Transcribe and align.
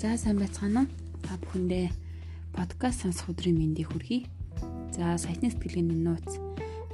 За 0.00 0.16
сайн 0.16 0.40
байцгаана 0.40 0.88
уу? 0.88 0.92
Та 1.20 1.36
бүхэндээ 1.36 1.92
подкаст 2.56 3.04
сонсох 3.04 3.36
өдрийн 3.36 3.60
мэндийг 3.60 3.92
хүргэе. 3.92 4.24
За 4.96 5.20
саяны 5.20 5.52
сэтгэлгээний 5.52 5.92
нууц 5.92 6.40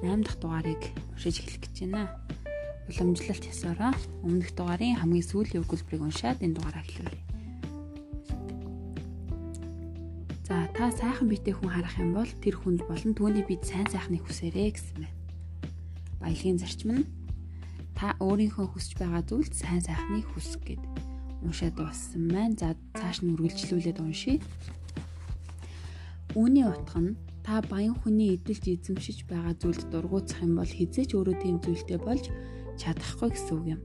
8 0.03 0.26
дахь 0.26 0.38
дугаарыг 0.42 0.82
уншиж 1.14 1.38
эхлэх 1.38 1.71
гэж 1.71 1.87
байна. 1.87 2.11
Уламжлалт 2.90 3.46
ясаараа 3.46 3.95
өмнөх 4.27 4.50
дугаарын 4.58 4.99
хамгийн 4.99 5.22
сүүлийн 5.22 5.63
өгүүлбэрийг 5.63 6.03
уншаад 6.03 6.42
энэ 6.42 6.58
дугаараа 6.58 6.82
эхлүүлье. 6.82 7.22
За 10.50 10.67
та 10.74 10.91
сайхан 10.91 11.31
биетэй 11.31 11.54
хүн 11.54 11.71
харах 11.78 11.95
юм 12.03 12.10
бол 12.10 12.31
тэр 12.42 12.59
хүнд 12.59 12.91
болон 12.91 13.14
түүний 13.14 13.46
бид 13.46 13.63
сайн 13.63 13.86
сайхныг 13.86 14.27
хүсээрэй 14.27 14.74
гэсэн 14.74 15.06
байна. 15.06 15.14
Баялагын 16.18 16.59
зарчим 16.59 16.91
нь 16.91 17.06
та 17.95 18.18
өөрийнхөө 18.18 18.66
хүсэж 18.74 18.98
байгаа 18.98 19.23
зүйлд 19.23 19.54
сайн 19.54 19.78
сайхныг 19.78 20.27
хүсэх 20.34 20.59
гэдэг 20.66 20.95
уншаад 21.46 21.78
дууссан 21.78 22.27
маань. 22.27 22.59
За 22.59 22.74
цааш 22.98 23.23
нь 23.23 23.32
үргэлжлүүлээд 23.38 24.02
уншийе. 24.02 24.42
Үүний 26.34 26.66
утга 26.66 27.00
нь 27.00 27.16
та 27.46 27.62
баян 27.62 27.95
хүний 27.95 28.34
эдэлж 28.34 28.64
эзэмшиж 28.74 29.30
байгаа 29.30 29.55
зүйлд 29.55 29.86
дургуутсах 29.88 30.42
юм 30.42 30.59
бол 30.59 30.66
хизээч 30.66 31.14
өөрөө 31.14 31.36
тийм 31.41 31.56
зүйлтэй 31.62 31.98
болж 32.02 32.28
чадахгүй 32.77 33.30
гэсэн 33.32 33.55
үг 33.56 33.66
юм. 33.78 33.80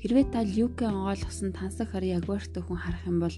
Хэрвээ 0.00 0.26
та 0.32 0.40
Люкэ 0.42 0.88
онгойлгосон 0.88 1.52
тансаг 1.52 1.92
хар 1.92 2.02
ягвартай 2.02 2.62
хүн 2.64 2.80
харах 2.80 3.04
юм 3.06 3.18
бол 3.22 3.36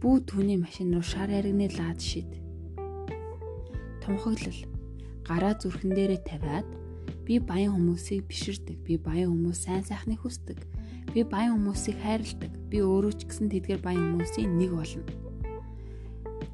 бүү 0.00 0.14
түүний 0.26 0.58
машин 0.58 0.96
руу 0.96 1.04
шар 1.04 1.30
яригны 1.30 1.70
лаад 1.76 2.00
шид. 2.00 2.26
Тунхаглал. 4.02 4.60
Гараа 5.28 5.54
зүрхэн 5.54 5.92
дээрээ 5.94 6.20
тавиад 6.26 6.68
би 7.28 7.38
баян 7.38 7.78
хүмүүсийг 7.78 8.26
биширдэг. 8.26 8.82
Би 8.82 8.98
баян 8.98 9.30
хүмүүс 9.30 9.58
сайн 9.68 9.86
сайхныг 9.86 10.24
хүсдэг 10.26 10.73
Би 11.12 11.20
баян 11.26 11.60
хүмүүсийг 11.60 11.98
хайрладаг. 12.00 12.52
Би 12.70 12.78
өөрөө 12.80 13.12
ч 13.18 13.20
гэсэн 13.28 13.48
тэдгээр 13.52 13.80
баян 13.84 14.16
хүмүүсийн 14.16 14.54
нэг 14.56 14.72
болно 14.72 15.04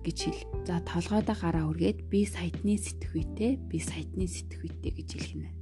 гэж 0.04 0.18
хэл. 0.26 0.42
За 0.64 0.80
толгойдоо 0.80 1.36
гараа 1.36 1.68
үргээд 1.68 2.08
би 2.08 2.24
сайтны 2.24 2.80
сэтгвэтэй, 2.80 3.60
би 3.68 3.78
сайтны 3.78 4.24
сэтгвэтэй 4.24 4.92
гэж 4.96 5.08
хэлэх 5.12 5.34
нь. 5.36 5.52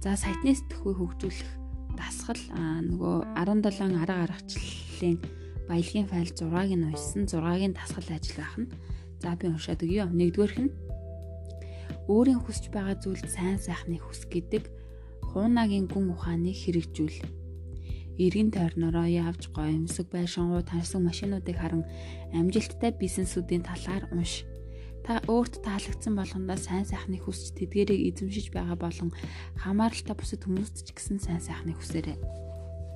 За 0.00 0.16
сайтны 0.16 0.56
сэтгвээ 0.56 0.96
хөгжүүлэх 0.96 1.50
дасгал 1.96 2.42
нөгөө 2.56 3.16
17 3.36 4.00
арга 4.00 4.24
аргачлалын 4.24 5.18
баялагын 5.68 6.08
файл 6.08 6.32
6-ыг 6.32 6.72
нь 6.76 6.86
уншсан 6.88 7.24
6-гийн 7.28 7.74
дасгал 7.76 8.08
ажил 8.08 8.36
байх 8.40 8.56
нь. 8.56 8.72
За 9.20 9.36
би 9.36 9.44
уншаад 9.52 9.84
өгье. 9.84 10.08
Нэгдүгээрх 10.08 10.58
нь 10.64 10.72
өөрийн 12.08 12.40
хүсэж 12.40 12.70
байгаа 12.72 12.96
зүйлд 13.02 13.26
сайн 13.28 13.58
сайхныг 13.58 14.00
хүс 14.04 14.24
гэдэг 14.30 14.70
хуунагийн 15.32 15.90
гүн 15.90 16.14
ухааныг 16.14 16.54
хэрэгжүүл 16.54 17.45
эргэн 18.24 18.50
тойрноороо 18.50 19.06
явж 19.06 19.52
гоёмсог 19.52 20.06
байшингуу 20.10 20.62
таньсан 20.64 21.04
машинуудыг 21.04 21.56
харан 21.60 21.84
амжилттай 22.32 22.92
бизнесүүдийн 22.96 23.64
талаар 23.64 24.08
унш. 24.12 24.44
Та 25.06 25.22
өөрт 25.30 25.62
таалагдсан 25.62 26.18
болгондоо 26.18 26.58
сайн 26.58 26.82
сайхныг 26.82 27.22
хүсч 27.22 27.54
тэдгэрийг 27.54 28.10
эзэмшиж 28.10 28.50
байгаа 28.50 28.74
болон 28.74 29.14
хамааралтай 29.54 30.16
бусад 30.18 30.42
хүмүүст 30.42 30.82
ч 30.82 30.88
гэсэн 30.96 31.22
сайн 31.22 31.38
сайхныг 31.38 31.78
хүсээрэй. 31.78 32.18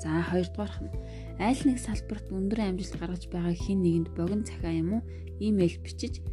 За 0.02 0.24
хоёрдугаарх 0.32 0.80
нь 0.82 0.90
аль 1.38 1.62
нэг 1.68 1.78
салбарт 1.78 2.26
өндөр 2.32 2.60
амжилт 2.66 2.96
гаргаж 2.98 3.28
байгаа 3.30 3.54
хин 3.54 3.84
нэгэнд 3.84 4.08
богино 4.16 4.48
цахиа 4.48 4.80
юм 4.80 4.90
уу 4.98 5.02
имэйл 5.38 5.76
бичиж 5.84 6.24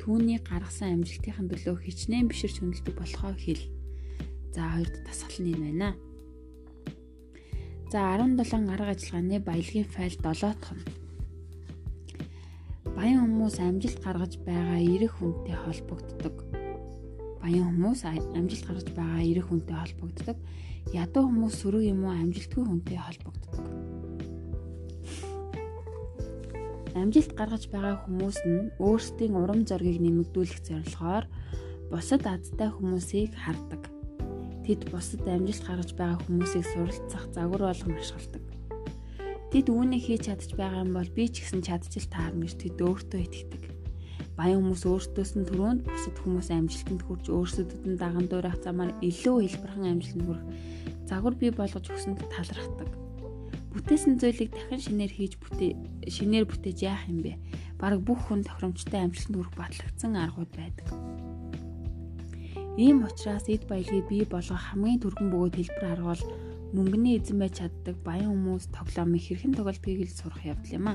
түүний 0.00 0.38
гаргасан 0.40 1.02
амжилтын 1.02 1.50
төлөө 1.50 1.84
хичнээн 1.84 2.30
биширч 2.30 2.62
хөндлөдөг 2.62 2.94
болохоо 2.94 3.34
хэл. 3.34 3.64
За 4.54 4.62
хоёрд 4.72 4.94
дасгал 5.02 5.42
нь 5.42 5.52
энэ 5.52 5.66
байна. 5.66 5.90
За 7.86 8.18
17 8.18 8.66
арга 8.74 8.90
ажиллагааны 8.90 9.38
баялагын 9.38 9.86
файл 9.86 10.10
7 10.18 10.42
дахь 10.42 10.74
нь. 10.74 10.82
Баян 12.98 13.22
хүмүүс 13.22 13.62
амжилт 13.62 14.02
гаргаж 14.02 14.32
байгаа 14.42 14.82
эрэх 14.82 15.14
хүнтэй 15.14 15.54
холбогддог. 15.54 16.34
Баян 17.38 17.70
хүмүүс 17.70 18.02
амжилт 18.10 18.66
гаргаж 18.66 18.90
байгаа 18.90 19.22
эрэх 19.22 19.46
хүнтэй 19.46 19.76
холбогддог. 19.78 20.36
Ядуу 20.90 21.30
хүмүүс 21.30 21.54
сөрөг 21.62 21.84
юм 21.86 22.10
уу 22.10 22.14
амжилтгүй 22.18 22.64
хүнтэй 22.66 22.98
холбогддог. 22.98 23.54
Амжилт 26.98 27.32
гаргаж 27.38 27.64
байгаа 27.70 28.02
хүмүүс 28.02 28.38
нь 28.50 28.70
өөрсдийн 28.82 29.38
урам 29.38 29.62
зориг 29.62 30.02
нэмэгдүүлэх 30.02 30.58
зорилгоор 30.66 31.30
бусад 31.94 32.26
азтай 32.26 32.66
хүмүүсийг 32.66 33.30
хардаг 33.30 33.95
Тэд 34.66 34.90
бусад 34.90 35.22
амжилт 35.30 35.62
гаргаж 35.62 35.90
байгаа 35.94 36.18
хүмүүсийг 36.26 36.66
суралцах 36.66 37.30
загвар 37.30 37.70
болгон 37.70 37.94
ашигладаг. 37.94 38.42
Тэд 39.54 39.66
үүнийг 39.70 40.02
хийж 40.02 40.26
чадчих 40.26 40.58
байгаа 40.58 40.82
юм 40.82 40.98
бол 40.98 41.06
би 41.14 41.30
ч 41.30 41.46
гэсэн 41.46 41.62
чадчих 41.62 42.10
таарна 42.10 42.50
гэж 42.50 42.54
тэд 42.58 42.82
өөртөө 42.82 43.20
итгэдэг. 43.22 43.64
Баян 44.34 44.66
хүмүүс 44.66 44.82
өөртөөс 44.90 45.32
нь 45.38 45.46
түрүүнд 45.46 45.86
бусад 45.86 46.16
хүмүүс 46.18 46.48
амжилтанд 46.50 47.02
хүрч 47.06 47.24
өөрсдөд 47.30 47.70
нь 47.86 47.94
даган 47.94 48.26
дуурайх 48.26 48.58
замаар 48.58 48.90
илүү 49.06 49.36
хэлбэрхэн 49.46 49.86
амжилтанд 49.86 50.26
хүрэх 50.26 50.44
загвар 51.06 51.34
бий 51.38 51.52
болгож 51.54 51.86
өгсөнд 51.86 52.20
талархдаг. 52.26 52.90
Бүтээсэн 53.70 54.18
зүйлийг 54.18 54.50
дахин 54.50 54.82
шинээр 54.82 55.12
хийж 55.14 55.32
бүтээ 55.40 55.72
шинээр 56.10 56.44
бүтээж 56.50 56.78
яах 56.82 57.06
юм 57.06 57.22
бэ? 57.22 57.38
Бараг 57.78 58.02
бүх 58.02 58.18
хүн 58.28 58.42
тохиромжтой 58.42 59.08
амжилтанд 59.08 59.36
хүрэх 59.38 59.54
батлагдсан 59.54 60.12
аргууд 60.18 60.52
байдаг. 60.52 61.05
Ийм 62.76 63.08
учраас 63.08 63.48
эд 63.48 63.64
баялагийг 63.64 64.04
бий 64.12 64.24
болгох 64.28 64.60
хамгийн 64.60 65.00
түргэн 65.00 65.32
бөгөөд 65.32 65.54
хэлбэр 65.56 65.92
арга 65.96 66.12
бол 66.12 66.24
мөнгөний 66.76 67.16
эзэн 67.16 67.40
байж 67.40 67.64
чаддаг 67.64 67.96
баян 68.04 68.28
хүмүүс 68.36 68.68
тоглоомыг 68.68 69.22
хэрхэн 69.24 69.56
тоглодгийг 69.56 70.04
л 70.04 70.12
сурах 70.12 70.44
явдал 70.44 70.76
юм 70.76 70.86
а. 70.92 70.94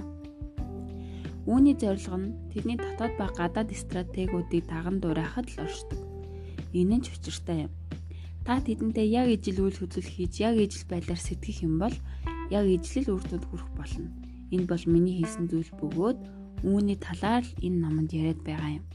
Үүний 1.50 1.74
зорилго 1.82 2.18
нь 2.22 2.38
тэдний 2.54 2.78
дотоод 2.78 3.14
ба 3.18 3.34
гадаад 3.34 3.74
стратегиудыг 3.74 4.70
даган 4.70 5.02
дуурайхад 5.02 5.50
л 5.58 5.66
оршдог. 5.66 5.98
Энэ 6.70 7.02
нь 7.02 7.04
ч 7.04 7.18
учиртай 7.18 7.66
юм. 7.66 7.74
Та 8.46 8.62
тэдэнтэй 8.62 9.10
яг 9.10 9.34
ижил 9.34 9.66
үйл 9.66 9.82
хөдлөл 9.82 10.06
хийж 10.06 10.38
яг 10.38 10.62
ижил 10.62 10.86
байдлаар 10.86 11.18
сэтгэх 11.18 11.66
юм 11.66 11.82
бол 11.82 11.96
яг 12.54 12.66
ижлэл 12.70 13.18
үр 13.18 13.26
дүнд 13.26 13.46
хүрэх 13.50 13.70
болно. 13.74 14.14
Энэ 14.54 14.70
бол 14.70 14.84
миний 14.86 15.18
хийсэн 15.18 15.50
зүйл 15.50 15.74
бөгөөд 15.82 16.20
үүний 16.62 16.98
талаар 17.02 17.42
л 17.42 17.58
энэ 17.66 17.82
номонд 17.82 18.14
яриад 18.14 18.42
байгаа 18.46 18.78
юм 18.78 18.86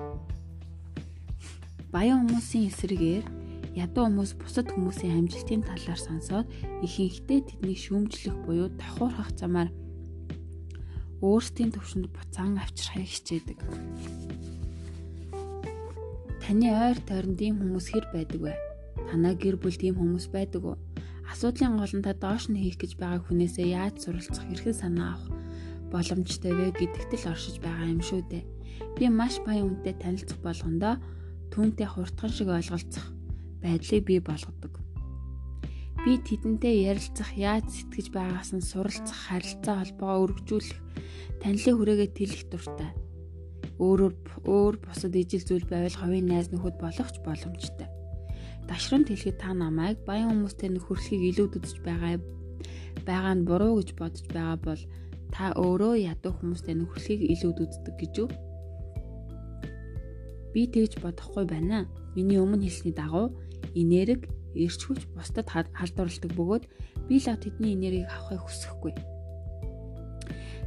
баян 1.93 2.27
хүмүүсийн 2.27 2.69
эсрэгээр 2.71 3.25
ядуу 3.77 4.09
хүмүүс 4.09 4.33
бусад 4.41 4.73
хүмүүсийн 4.73 5.21
амжилтын 5.21 5.63
талаар 5.63 6.01
сонсоод 6.01 6.47
ихэнхдээ 6.87 7.41
тэднийг 7.45 7.79
шүүмжлэх 7.79 8.37
буюу 8.49 8.69
давхуурхах 8.73 9.31
замаар 9.37 9.71
өөрсдийн 11.21 11.73
төвшөнд 11.73 12.09
буцаан 12.13 12.57
авчрахыг 12.57 13.09
хичээдэг. 13.09 13.59
Таны 16.41 16.69
ойр 16.73 16.99
тойронд 17.05 17.41
ийм 17.41 17.57
хүмүүс 17.61 17.87
хэр 17.91 18.07
байдаг 18.15 18.41
вэ? 18.41 18.55
Танай 19.09 19.35
гэр 19.35 19.57
бүл 19.61 19.77
тийм 19.77 19.97
хүмүүс 19.99 20.31
байдаг 20.31 20.63
уу? 20.65 20.77
Асуудлын 21.27 21.77
гол 21.77 21.91
нь 21.91 22.07
та 22.07 22.15
доош 22.15 22.47
нь 22.49 22.61
хийх 22.61 22.79
гэж 22.79 22.97
байгаа 23.03 23.21
хүнээсээ 23.27 23.75
яаж 23.75 24.07
суралцах, 24.07 24.47
хэрхэн 24.47 24.77
санаа 24.79 25.19
авах 25.19 25.35
боломжтой 25.91 26.53
вэ 26.55 26.71
гэдэгт 26.79 27.13
л 27.19 27.31
оршиж 27.35 27.59
байгаа 27.59 27.91
юм 27.91 28.01
шүү 28.01 28.23
дээ. 28.31 28.45
Би 28.95 29.05
маш 29.11 29.43
баян 29.43 29.75
хүнтэй 29.75 29.95
танилцах 29.99 30.39
болгондоо 30.39 30.95
түүнтэй 31.53 31.89
хурдхан 31.89 32.33
шиг 32.33 32.49
ойлголцох 32.51 33.07
байдлыг 33.63 34.03
бий 34.07 34.21
болгодог. 34.21 34.81
Би 36.07 36.23
тэдэнтэй 36.23 36.87
ярилцах, 36.87 37.35
яаж 37.35 37.67
сэтгэж 37.67 38.15
байгаас 38.15 38.55
нь 38.55 38.63
суралцах, 38.63 39.17
харилцаа 39.27 39.83
холбоо 39.83 40.31
өргөжүүлэх, 40.31 40.79
танилын 41.43 41.77
хүрээгээ 41.77 42.11
тэлэх 42.15 42.43
дуртай. 42.47 42.91
Өөрөөр 43.83 44.15
өөр 44.47 44.75
бусад 44.87 45.19
ижил 45.19 45.43
зүйл 45.43 45.67
байвал 45.67 45.99
ховын 45.99 46.31
найз 46.31 46.55
нөхөд 46.55 46.79
болох 46.79 47.11
ч 47.11 47.19
боломжтой. 47.27 47.91
Дашрамт 48.71 49.11
хэлэхэд 49.11 49.43
та 49.43 49.51
намайг 49.51 49.99
баян 50.07 50.31
хүмүүстэй 50.31 50.71
нөхөрлөхийг 50.73 51.23
илүүд 51.35 51.53
үзэж 51.59 51.79
байгаа 51.83 52.23
байгаа 53.07 53.35
нь 53.35 53.47
буруу 53.47 53.79
гэж 53.79 53.91
бодож 53.99 54.27
байгаа 54.31 54.59
бол 54.63 54.83
та 55.35 55.45
өөрөө 55.59 55.95
ядуу 56.07 56.33
хүмүүстэй 56.39 56.75
нөхөрлөхийг 56.79 57.23
илүүд 57.35 57.59
үздэг 57.63 57.95
гэж 57.99 58.15
үү? 58.23 58.29
Би 60.57 60.65
тэгж 60.65 61.05
бодохгүй 61.05 61.45
байна. 61.45 61.85
Миний 62.17 62.41
өмнө 62.41 62.65
хэлсний 62.65 62.97
дагуу 62.97 63.29
энерги 63.77 64.25
эрчхүүч 64.57 65.05
бусдад 65.13 65.53
халдварладаг 65.53 66.33
бөгөөд 66.33 66.65
би 67.13 67.21
л 67.21 67.29
тэдний 67.29 67.77
энергийг 67.77 68.09
авахыг 68.09 68.41
хүсэхгүй. 68.41 68.97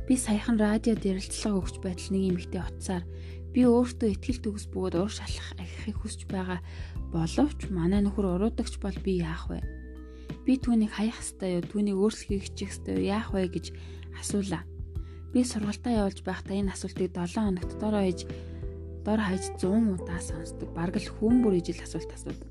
Би 0.06 0.14
саяхан 0.14 0.62
радиод 0.62 1.02
ярилцлага 1.02 1.58
өгч 1.58 1.82
байтал 1.82 2.14
нэг 2.14 2.24
эмэгтэй 2.30 2.62
утсаар 2.62 3.04
би 3.50 3.66
өөртөө 3.66 4.14
ихтгэл 4.14 4.46
төгс 4.46 4.70
бөгөөд 4.70 4.94
уур 4.94 5.10
шалах 5.10 5.58
ахихыг 5.58 5.98
хүсэж 5.98 6.22
байгаа 6.30 6.62
боловч 7.10 7.74
манай 7.74 8.06
нөхөр 8.06 8.38
уруудагч 8.38 8.78
бол 8.78 8.98
би 9.02 9.26
яах 9.26 9.50
вэ? 9.50 9.58
Би 10.46 10.62
түүнийг 10.62 10.94
хаях 10.94 11.18
ёстой 11.18 11.58
юу? 11.58 11.66
Түүнийг 11.66 11.98
өөрчлөхийг 11.98 12.46
хичих 12.46 12.78
юу? 12.86 13.02
Яах 13.02 13.34
вэ 13.34 13.50
гэж 13.50 13.74
асуулаа. 14.22 14.62
Би 15.34 15.42
сургалтаа 15.42 16.06
явуулж 16.06 16.22
байхдаа 16.22 16.62
энэ 16.62 16.78
асуултыг 16.78 17.10
7 17.10 17.42
хоногт 17.42 17.74
доороо 17.82 18.06
хийж 18.06 18.30
дор 19.10 19.26
хаяж 19.26 19.58
100 19.58 19.98
удаа 19.98 20.22
сонсдог. 20.22 20.70
Бараг 20.78 21.02
л 21.02 21.10
хүн 21.18 21.42
бүр 21.42 21.58
ижил 21.58 21.82
асуулт 21.82 22.14
асуудаг. 22.14 22.46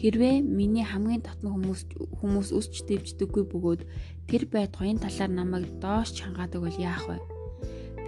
Хэрвээ 0.00 0.40
миний 0.40 0.88
хамгийн 0.88 1.20
татна 1.20 1.52
хүмүүс 1.52 1.92
хүмүүс 2.16 2.48
өсч 2.56 2.88
дэвждэггүй 2.88 3.44
бөгөөд 3.44 3.82
тэр 4.24 4.42
байд 4.48 4.72
гоён 4.72 4.96
талаар 4.96 5.32
намайг 5.36 5.68
доош 5.76 6.16
чангаадаг 6.16 6.64
бол 6.64 6.80
яах 6.80 7.04
вэ? 7.12 7.20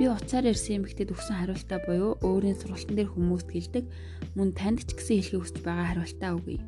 Би 0.00 0.09
уцаар 0.09 0.49
ирсэн 0.49 0.81
эмэгтэйд 0.81 1.12
өгсөн 1.12 1.37
хариултаа 1.37 1.81
буюу 1.85 2.17
өөрийн 2.25 2.56
сургалтын 2.56 2.97
дээр 2.97 3.12
хүмүүст 3.12 3.49
хэлдэг 3.53 3.85
мөн 4.32 4.49
танд 4.56 4.88
ч 4.88 4.97
гэсэн 4.97 5.17
хэлхийг 5.21 5.43
хүсэж 5.44 5.59
байгаа 5.61 5.87
хариултаа 5.93 6.31
өгье. 6.41 6.64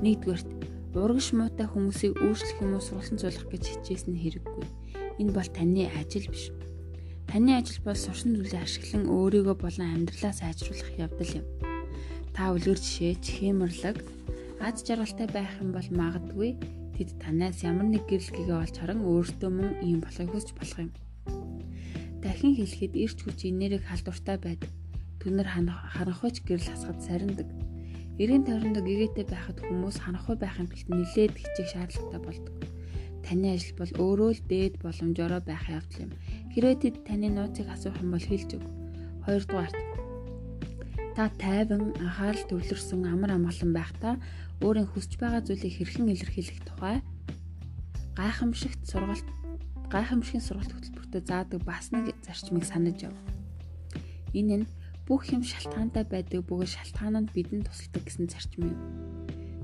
Нэгдүгээрт 0.00 0.50
урагш 0.96 1.28
муутай 1.36 1.68
хүмүүсийг 1.68 2.16
өөрчлөх 2.16 2.64
юм 2.64 2.80
уу 2.80 2.84
сургалтын 2.84 3.20
цуулах 3.20 3.44
гэж 3.52 3.64
хичээсэн 3.76 4.16
хэрэггүй. 4.16 4.64
Энэ 5.20 5.34
бол 5.36 5.48
таны 5.52 5.84
ажил 6.00 6.32
биш. 6.32 6.48
Таны 7.28 7.60
ажил 7.60 7.84
бол 7.84 7.94
сурсан 7.94 8.34
зүйлээ 8.34 8.64
ашиглан 8.64 9.04
өөрийгөө 9.12 9.56
болон 9.60 9.86
амьдралаа 9.92 10.32
сайжруулах 10.32 10.90
явдал 10.96 11.32
юм. 11.38 11.46
Та 12.34 12.50
үлгэр 12.56 12.80
жишээ, 12.80 13.20
хэмэрлэг, 13.20 13.98
аз 14.64 14.80
жаргалтай 14.82 15.28
байх 15.30 15.52
юм 15.60 15.70
бол 15.76 15.88
магадгүй 15.92 16.50
тэд 16.96 17.20
танаас 17.22 17.62
ямар 17.62 17.86
нэг 17.92 18.08
гэрэлтгийг 18.08 18.48
олж 18.48 18.74
харан 18.80 19.04
өөртөө 19.04 19.50
мөн 19.52 19.70
ийм 19.84 20.00
болохыг 20.00 20.32
хүсч 20.32 20.50
болох 20.56 20.80
юм 20.88 20.90
дахин 22.22 22.54
хэлэхэд 22.56 22.94
эрч 22.98 23.18
хүч 23.22 23.38
энерги 23.46 23.86
халдвартай 23.86 24.36
байдаг. 24.42 24.70
Түнэр 25.22 25.48
харанхуйч 25.94 26.42
гэрэл 26.42 26.70
хасгад 26.70 27.00
сарндаг. 27.02 27.48
Эрийн 28.18 28.42
тойрондоо 28.42 28.82
гэгээтэй 28.82 29.26
байхад 29.30 29.58
хүмүүс 29.62 30.02
ханахгүй 30.02 30.36
байх 30.38 30.58
юм 30.58 30.66
гэлт 30.66 30.88
нилээд 30.90 31.34
хичээх 31.38 31.70
шаардлагатай 31.70 32.20
болдог. 32.26 32.54
Таны 33.22 33.46
ажил 33.54 33.74
бол 33.78 33.92
өөрөө 34.02 34.30
л 34.34 34.42
дээд 34.50 34.74
боломжоор 34.82 35.32
байх 35.46 35.64
явдал 35.70 36.04
юм. 36.04 36.12
Хэрвээ 36.58 36.90
тэд 36.90 37.06
таны 37.06 37.30
нууцыг 37.30 37.70
асуух 37.70 38.02
юм 38.02 38.18
бол 38.18 38.26
хэлж 38.26 38.58
өг. 38.58 38.66
Хоёрдугаарт 39.22 39.78
та 41.14 41.30
тайван 41.38 41.94
анхаарал 42.02 42.50
төвлөрсөн 42.50 43.06
амар 43.06 43.38
амгалан 43.38 43.70
байхдаа 43.70 44.18
өөрийн 44.66 44.90
хүсэж 44.90 45.22
байгаа 45.22 45.46
зүйлийг 45.46 45.78
хэрхэн 45.78 46.10
илэрхийлэх 46.10 46.58
тухай 46.66 46.98
гайхамшигт 48.18 48.82
сургалт 48.90 49.28
гайхамшигын 49.86 50.42
сургалт 50.42 50.74
хөтөлбөртөө 50.74 51.22
заадаг 51.30 51.62
бас 51.62 51.94
нэг 51.94 52.10
зарчмыг 52.26 52.66
санаж 52.66 53.06
яв. 53.06 53.14
Энэ 54.34 54.66
нь 54.66 54.70
бүх 55.06 55.30
юм 55.30 55.46
шалтгаантай 55.46 56.10
байдаг 56.10 56.42
бөгөөд 56.42 56.74
шалтгаан 56.74 57.22
нь 57.22 57.30
бидэнд 57.38 57.70
тусалдаг 57.70 58.02
гэсэн 58.02 58.26
зарчим 58.26 58.74
юм. 58.74 58.78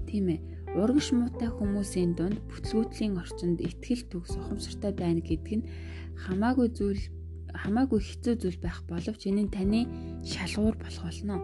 Тийм 0.06 0.31
ээ. 0.31 0.40
Урагш 0.79 1.11
муутай 1.14 1.50
хүмүүсийн 1.50 2.14
дунд 2.19 2.38
бүтлгүүтлийн 2.50 3.19
орчинд 3.19 3.58
ихтгэл 3.62 4.11
төгс 4.11 4.38
ухамсартай 4.38 4.90
байна 4.94 5.23
гэдг 5.23 5.50
нь 5.58 5.67
хамаагүй 6.22 6.69
зүйл 6.78 7.02
хамаагүй 7.55 8.00
хэцүү 8.02 8.34
зүйл 8.43 8.58
байх 8.62 8.82
боловч 8.90 9.22
энэ 9.31 9.43
нь 9.46 9.55
таны 9.55 9.81
шалгуур 10.26 10.76
болох 10.78 11.05
болно. 11.06 11.37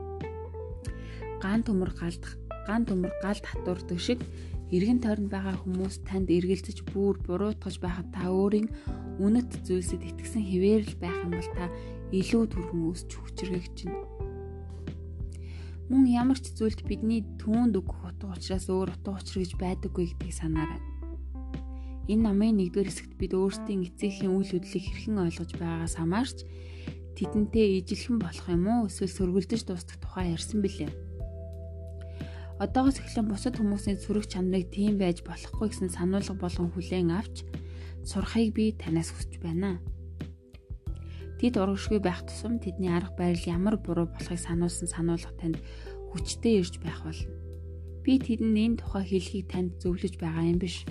Ган 1.43 1.61
төмөр 1.67 1.91
галдах, 1.97 2.35
ган 2.69 2.83
төмөр 2.87 3.13
галд 3.25 3.45
хатуурдаг 3.47 3.99
шиг 3.99 4.21
эргэн 4.71 5.03
тойронд 5.03 5.31
байгаа 5.35 5.57
хүмүүс 5.63 6.07
танд 6.07 6.31
эргэлзэж 6.31 6.79
бүр 6.93 7.19
буруутгаж 7.27 7.77
байхад 7.83 8.09
та 8.15 8.31
өөрийн 8.31 8.69
үнэт 9.19 9.67
зүйлсэд 9.67 10.03
итгэсэн 10.07 10.45
хэвээр 10.47 10.83
л 10.87 10.97
байх 11.03 11.19
юм 11.27 11.33
бол 11.35 11.51
та 11.59 11.67
илүү 12.15 12.45
түргэн 12.55 12.83
өсч 12.91 13.11
хүчрэгч 13.19 13.73
чинь. 13.75 13.99
Мөн 15.91 16.07
ямар 16.07 16.39
ч 16.39 16.55
зүйлд 16.55 16.87
бидний 16.87 17.27
түүнд 17.43 17.75
өгөх 17.75 18.15
утга 18.15 18.31
учраас 18.31 18.71
өөр 18.71 18.95
утга 18.95 19.19
учир 19.19 19.43
гэж 19.43 19.59
байдаггүй 19.59 20.15
гэдгийг 20.15 20.35
санаарай. 20.39 20.79
Энэ 22.11 22.27
номын 22.27 22.59
нэгдүгээр 22.59 22.91
хэсэгт 22.91 23.15
бид 23.23 23.33
өөрсдийн 23.39 23.87
эцэгхийн 23.87 24.35
үйл 24.35 24.51
хөдлөлийг 24.51 24.83
хэрхэн 24.83 25.23
ойлгож 25.31 25.51
байгаагаас 25.55 25.95
хамаарч 25.95 26.39
тэдэнтэй 27.15 27.79
ижилхэн 27.79 28.19
болох 28.19 28.47
юм 28.51 28.67
уу 28.67 28.91
эсвэл 28.91 29.15
сөргөлдөж 29.15 29.63
дуустах 29.63 30.03
тухай 30.03 30.35
ярьсан 30.35 30.59
билээ. 30.59 30.91
Одоогоос 32.59 32.99
эхлэн 32.99 33.31
бусад 33.31 33.55
хүмүүсийн 33.57 34.03
сүрэг 34.03 34.27
чанарыг 34.27 34.75
тийм 34.75 34.99
байж 34.99 35.23
болохгүй 35.23 35.71
гэсэн 35.71 35.95
сануулга 35.95 36.35
болгон 36.35 36.75
хүлээн 36.75 37.15
авч 37.15 37.47
сурахыг 38.03 38.59
би 38.59 38.75
танаас 38.75 39.15
хүсэж 39.15 39.39
байна. 39.39 39.79
Тэд 41.39 41.57
урагшгүй 41.57 42.03
байх 42.05 42.27
тусам 42.27 42.61
тэдний 42.61 42.93
арга 42.93 43.17
барил 43.17 43.45
ямар 43.49 43.81
буруу 43.81 44.11
болохыг 44.13 44.37
сануулсан 44.37 44.91
сануулга 44.93 45.33
танд 45.41 45.57
хүчтэй 46.13 46.61
ирж 46.61 46.83
байх 46.85 47.01
болно. 47.01 47.33
Би 48.05 48.21
тэдэнд 48.21 48.57
энэ 48.61 48.77
тухай 48.83 49.05
хэлхийг 49.09 49.47
танд 49.49 49.81
зөвлөж 49.81 50.21
байгаа 50.21 50.45
юм 50.45 50.61
биш. 50.61 50.85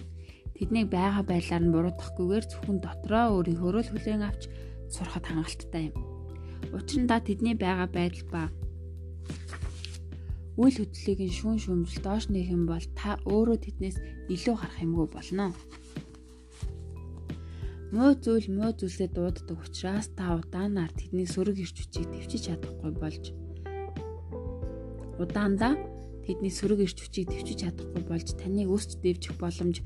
Тэднийг 0.59 0.91
байгаа 0.91 1.23
байдлаар 1.23 1.63
нь 1.63 1.71
буруутгахгүйгээр 1.71 2.45
зөвхөн 2.51 2.77
дотроо 2.83 3.39
өөрийнхөө 3.39 3.79
л 3.79 3.91
хүлээн 3.95 4.27
авч 4.27 4.51
сурахад 4.91 5.25
хангалттай 5.31 5.87
юм. 5.87 5.95
Учир 6.75 6.99
нь 6.99 7.07
да 7.07 7.23
тэдний 7.23 7.55
байгаа 7.55 7.87
байдал 7.87 8.27
ба 8.27 8.41
үйл 10.59 10.75
хөдлөлийг 10.75 11.19
нь 11.31 11.37
шүүн 11.39 11.57
шүүмжил 11.63 12.03
доош 12.03 12.27
нээх 12.27 12.51
юм 12.51 12.67
бол 12.67 12.83
та 12.99 13.15
өөрөө 13.23 13.57
тэднээс 13.63 13.97
илүү 14.27 14.55
харах 14.59 14.83
юмгүй 14.83 15.07
болно. 15.07 15.55
Муу 17.95 18.11
зүйл 18.19 18.51
муу 18.51 18.75
зүйлсээ 18.75 19.15
дууддаг 19.15 19.63
учраас 19.63 20.11
та 20.11 20.35
удаанаар 20.35 20.91
тэдний 20.91 21.23
сөрөг 21.23 21.57
ирч 21.63 21.87
хүчийг 21.87 22.11
төвчиж 22.11 22.41
чадахгүй 22.51 22.91
болж 22.99 23.23
удаандаа 25.23 25.73
тэдний 26.27 26.53
сөрөг 26.53 26.85
ирч 26.85 26.97
хүчийг 27.01 27.31
төвчиж 27.33 27.57
чадахгүй 27.63 28.03
болж 28.05 28.27
таныг 28.37 28.69
өсч 28.69 29.01
дэвжих 29.01 29.33
боломж 29.41 29.81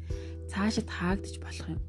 цаашид 0.51 0.87
хаагдчих 0.89 1.41
болох 1.43 1.67
юм. 1.75 1.81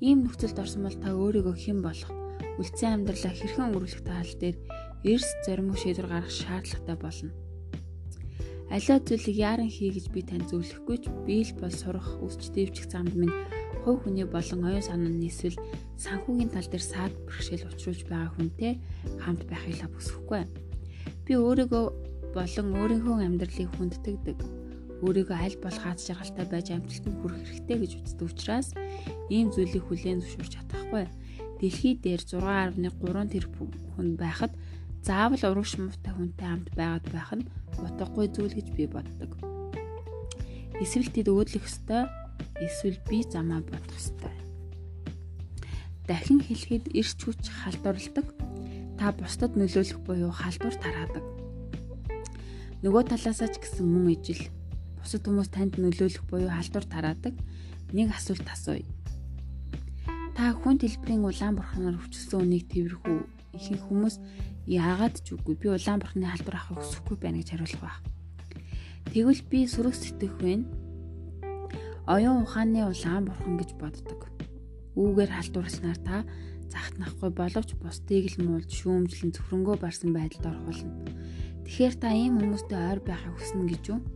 Ийм 0.00 0.18
нөхцөлд 0.24 0.58
орсон 0.60 0.82
бол 0.84 0.96
та 1.00 1.10
өөрийгөө 1.16 1.56
хэн 1.56 1.80
болох, 1.80 2.12
үлцэн 2.60 3.06
амьдралаа 3.06 3.32
хэрхэн 3.32 3.64
өнгөрүүлэх 3.72 4.02
тал 4.04 4.32
дээр 4.40 4.56
эрс 5.04 5.28
зоримог 5.46 5.76
шийдвэр 5.80 6.08
гаргах 6.10 6.32
шаардлагатай 6.32 6.96
болно. 7.00 7.32
Аливаа 8.68 8.98
зүйлийг 8.98 9.36
яаран 9.38 9.70
хий 9.70 9.94
гэж 9.94 10.06
би 10.10 10.20
тань 10.26 10.48
зөвлөхгүй 10.50 10.96
ч 10.98 11.04
би 11.24 11.46
л 11.46 11.52
бол 11.62 11.70
сурах, 11.70 12.18
өсч 12.18 12.50
дэвчих 12.50 12.90
замд 12.90 13.14
минь 13.14 13.30
хувь 13.86 14.02
хүний 14.02 14.26
болон 14.26 14.66
оюун 14.66 14.82
санааны 14.82 15.30
эсвэл 15.30 15.54
санхүүгийн 16.02 16.50
тал 16.50 16.66
дээр 16.66 16.82
саад 16.82 17.14
бэрхшээл 17.30 17.70
учруулж 17.70 18.02
байгаа 18.10 18.34
хүнтэй 18.34 18.82
хамт 19.22 19.46
байхыг 19.46 19.86
хүсэхгүй. 19.94 20.42
Би 21.22 21.32
өөрийгөө 21.38 21.84
болон 22.34 22.66
өөрийнхөө 22.74 23.16
амьдралыг 23.22 23.70
хүндэтгдэг. 23.78 24.55
Өөрийгөө 25.04 25.36
аль 25.36 25.58
болох 25.60 25.82
хаац 25.84 26.00
жаргалтай 26.08 26.46
байж 26.48 26.66
амжилтанд 26.72 27.16
хүрэх 27.20 27.40
хэрэгтэй 27.44 27.76
гэж 27.76 27.92
үздэг 28.00 28.26
учраас 28.32 28.68
ийм 29.28 29.52
зүйлийг 29.52 29.84
хүлээн 29.84 30.24
зөвшөөрч 30.24 30.52
чадахгүй. 30.56 31.04
Дэлхий 31.60 31.94
дээр 32.00 32.22
6.3 32.24 32.80
тэрбум 33.32 33.68
хүн 33.92 34.08
байхад 34.16 34.52
заавал 35.04 35.42
урагш 35.52 35.76
муутай 35.76 36.12
хүнтэй 36.16 36.46
хамт 36.48 36.68
байгаад 36.72 37.06
байх 37.12 37.30
нь 37.36 37.48
утгагүй 37.76 38.26
зүйл 38.32 38.56
гэж 38.56 38.68
би 38.72 38.84
боддог. 38.88 39.30
Эсвэл 40.80 41.12
тэд 41.12 41.28
өөдлөх 41.28 41.64
ёстой, 41.64 42.08
эсвэл 42.56 42.98
би 43.08 43.20
замаа 43.24 43.60
бодох 43.60 43.96
ёстой. 44.00 44.34
Дахин 46.08 46.40
хэлэхэд 46.40 46.96
эрч 46.96 47.18
хүч 47.20 47.42
халдварладаг. 47.52 48.26
Та 48.96 49.12
бусдад 49.12 49.60
нөлөөлөх 49.60 50.00
буюу 50.08 50.32
халдвар 50.32 50.76
тараадаг. 50.80 51.24
Нөгөө 52.80 53.02
талаасаа 53.12 53.50
ч 53.52 53.60
гэсэн 53.60 53.84
мөн 53.84 54.14
ижил 54.14 54.46
бусад 55.06 55.22
хүмүүс 55.22 55.50
танд 55.54 55.78
нөлөөлөх 55.78 56.26
буюу 56.26 56.50
халдвар 56.50 56.82
тараадаг. 56.90 57.38
Нэг 57.94 58.10
асуулт 58.10 58.42
асууя. 58.50 58.82
Та 60.34 60.50
хүн 60.50 60.82
хэлбэрийн 60.82 61.22
улаан 61.22 61.54
бурхнаар 61.54 61.94
өвчлсөн 61.94 62.42
үнийг 62.42 62.66
тэрхүү 62.74 63.22
ихэнх 63.54 63.86
хүмүүс 63.86 64.18
яагаад 64.66 65.22
ч 65.22 65.38
үгүй 65.38 65.54
би 65.62 65.70
улаан 65.70 66.02
бурхны 66.02 66.26
халдвар 66.26 66.58
авахыг 66.58 66.82
хүсэхгүй 66.82 67.16
байна 67.22 67.38
гэж 67.38 67.48
хариулах 67.54 67.82
баг. 67.86 68.02
Тэгвэл 69.14 69.42
би 69.46 69.58
сүрэг 69.70 69.94
сэтгэх 69.94 70.34
вэ? 70.42 70.66
Оюун 72.10 72.42
ухааны 72.42 72.82
улаан 72.90 73.30
бурхан 73.30 73.54
гэж 73.62 73.70
боддог. 73.78 74.26
Үүгээр 74.98 75.30
халдварласнаар 75.30 76.00
та 76.02 76.26
захтнахгүй 76.66 77.30
боловч 77.30 77.78
бусдыг 77.78 78.26
л 78.34 78.42
муулж 78.42 78.74
шүүмжлэн 78.74 79.30
зөвхөнгөө 79.38 79.76
барсан 79.78 80.10
байдалд 80.10 80.50
орох 80.50 80.66
болно. 80.66 80.98
Тэгэхээр 81.62 81.94
та 81.94 82.10
ийм 82.10 82.42
хүмүүстэй 82.42 82.74
ойр 82.90 83.00
байхыг 83.06 83.38
хүснэ 83.38 83.70
гэж 83.70 83.86
үү? 83.94 84.15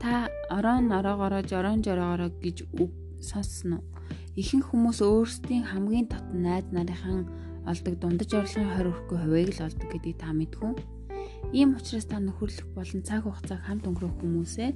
Та 0.00 0.32
орон 0.48 0.88
ороогоороо 0.96 1.42
жорон 1.44 1.84
жороогоороо 1.84 2.32
гэж 2.40 2.56
үг 2.80 2.88
сонссон 3.20 3.70
уу? 3.76 3.84
Ихэнх 4.32 4.72
хүмүүс 4.72 5.04
өөрсдийн 5.04 5.68
хамгийн 5.68 6.08
татан 6.08 6.40
найз 6.40 6.66
нарынхан 6.72 7.28
олдог 7.68 7.94
дундаж 8.00 8.32
орлогын 8.32 8.72
20 8.72 8.80
хүрэхгүй 8.80 9.18
хувийг 9.20 9.50
л 9.52 9.64
олдог 9.68 9.88
гэдгийг 9.92 10.16
та 10.16 10.32
мэдгүй. 10.32 10.72
Ийм 11.52 11.76
учраас 11.76 12.08
та 12.08 12.16
нөхөрлөх 12.16 12.72
болон 12.72 13.04
цаг 13.04 13.28
хугацааг 13.28 13.60
хамт 13.60 13.84
өнгөрөх 13.84 14.16
хүмүүсээ 14.24 14.70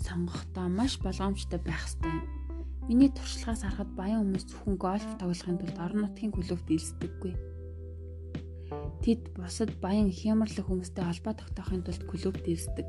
сонгохдоо 0.00 0.72
маш 0.72 0.96
болгоомжтой 1.04 1.60
байх 1.60 1.84
ёстой. 1.84 2.16
Миний 2.88 3.12
туршлагаас 3.12 3.60
харахад 3.60 3.92
баян 3.92 4.24
хүмүүс 4.24 4.44
зөвхөн 4.48 4.76
гольф 4.80 5.10
тоглохын 5.20 5.60
тулд 5.60 5.76
орон 5.84 6.00
нутгийн 6.08 6.32
клубт 6.32 6.64
элсдэггүй. 6.72 7.32
Тэд 9.04 9.36
бусад 9.36 9.70
баян 9.84 10.08
хямралх 10.08 10.64
хүмүүстэй 10.64 11.04
холбоо 11.04 11.36
тогтоохын 11.36 11.84
тулд 11.84 12.02
клубт 12.08 12.44
элсдэг. 12.48 12.88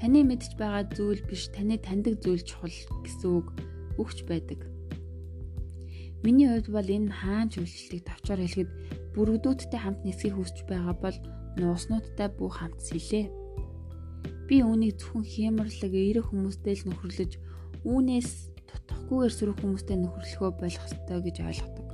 Таны 0.00 0.20
мэдж 0.26 0.58
байгаа 0.58 0.84
зүйл 0.90 1.22
биш, 1.28 1.48
таны 1.54 1.78
таньдаг 1.78 2.18
зүйл 2.20 2.42
чухал 2.42 2.74
гэсэн 3.04 3.30
үг 3.30 3.48
өгч 3.98 4.26
байдаг. 4.26 4.60
Миний 6.24 6.48
хувьд 6.48 6.68
бол 6.72 6.88
энэ 6.88 7.12
хаан 7.12 7.52
чөлөлтийг 7.52 8.02
товчоор 8.08 8.40
хэлэхэд 8.40 8.70
бүрэгдүүдтэй 9.14 9.80
хамт 9.80 10.00
нисхийг 10.08 10.34
хүсэж 10.40 10.64
байгаа 10.66 10.96
бол 10.96 11.16
нууснуудтай 11.60 12.28
бүх 12.32 12.58
хамт 12.58 12.80
сэлээ. 12.80 13.28
Би 14.48 14.56
үүнийг 14.64 14.98
зөвхөн 14.98 15.24
хямрлаг 15.24 15.92
эерэг 15.92 16.26
хүмүүстэй 16.32 16.74
л 16.80 16.86
нөхөрлөж 16.90 17.32
үүнээс 17.84 18.30
тутахгүйгээр 18.68 19.32
сөрөг 19.36 19.56
хүмүүстэй 19.60 19.96
нөхөрлөхөө 20.00 20.50
болох 20.58 20.84
ёстой 20.88 21.18
гэж 21.22 21.36
ойлгодог. 21.44 21.86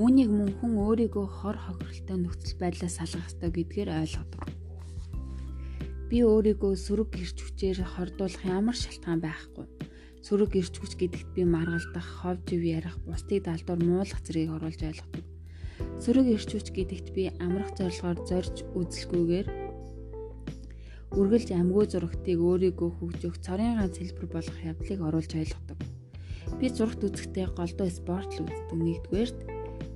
Үүнийг 0.00 0.30
мөн 0.30 0.50
хүн 0.60 0.72
өөрийгөө 0.84 1.26
хор 1.26 1.56
хохиролтой 1.60 2.16
нөхцөл 2.20 2.60
байдлаас 2.60 2.94
салгах 2.96 3.28
ёстой 3.28 3.50
гэдгээр 3.52 3.90
ойлгодог. 4.00 4.59
Би 6.10 6.26
өөрийгөө 6.26 6.74
сөрөг 6.74 7.14
гэрч 7.14 7.38
хүчээр 7.38 7.86
хордуулах 7.86 8.42
ямар 8.42 8.74
шалтгаан 8.74 9.22
байхгүй. 9.22 9.62
Сөрөг 10.26 10.58
гэрч 10.58 10.74
хүч 10.82 10.92
гэдэгт 10.98 11.38
би 11.38 11.46
маргалдах, 11.46 12.02
ховж 12.02 12.50
ив 12.50 12.66
ярих, 12.66 12.98
бусдыг 13.06 13.46
далдуур 13.46 13.78
муулах 13.78 14.18
зэргийг 14.26 14.50
оруулж 14.50 14.80
ойлгодог. 14.90 15.22
Сөрөг 16.02 16.26
гэрч 16.34 16.50
хүч 16.50 16.66
гэдэгт 16.74 17.08
би 17.14 17.30
амрах 17.38 17.70
зорилгоор 17.78 18.18
зорж 18.26 18.66
үзэлгүйгээр 18.74 19.46
үргэлж 21.14 21.48
амьгүй 21.54 21.84
зурагтыг 21.86 22.38
өөрийгөө 22.42 22.90
хөгжих 22.90 23.38
цорын 23.46 23.78
ганц 23.78 24.02
хэлбэр 24.02 24.28
болох 24.34 24.58
явдлыг 24.66 25.00
оруулж 25.06 25.30
ойлгодог. 25.38 25.78
Би 26.58 26.66
зурагт 26.74 27.06
үзэхдээ 27.06 27.54
голдоо 27.54 27.86
спорт 27.86 28.34
л 28.34 28.50
үздэг. 28.50 28.78
Нэгдүгээрт 28.82 29.38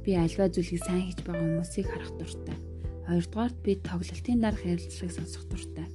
би 0.06 0.10
альва 0.14 0.46
зүйлийг 0.46 0.78
сайн 0.78 1.10
хийж 1.10 1.26
байгаа 1.26 1.42
хүмүүсийг 1.42 1.86
харах 1.90 2.12
дуртай. 2.22 2.56
Хоёрдугаарт 3.02 3.58
би 3.66 3.72
тоглолтын 3.82 4.38
дараах 4.38 4.62
ярилцлагыг 4.62 5.10
сонсох 5.10 5.44
дуртай. 5.50 5.86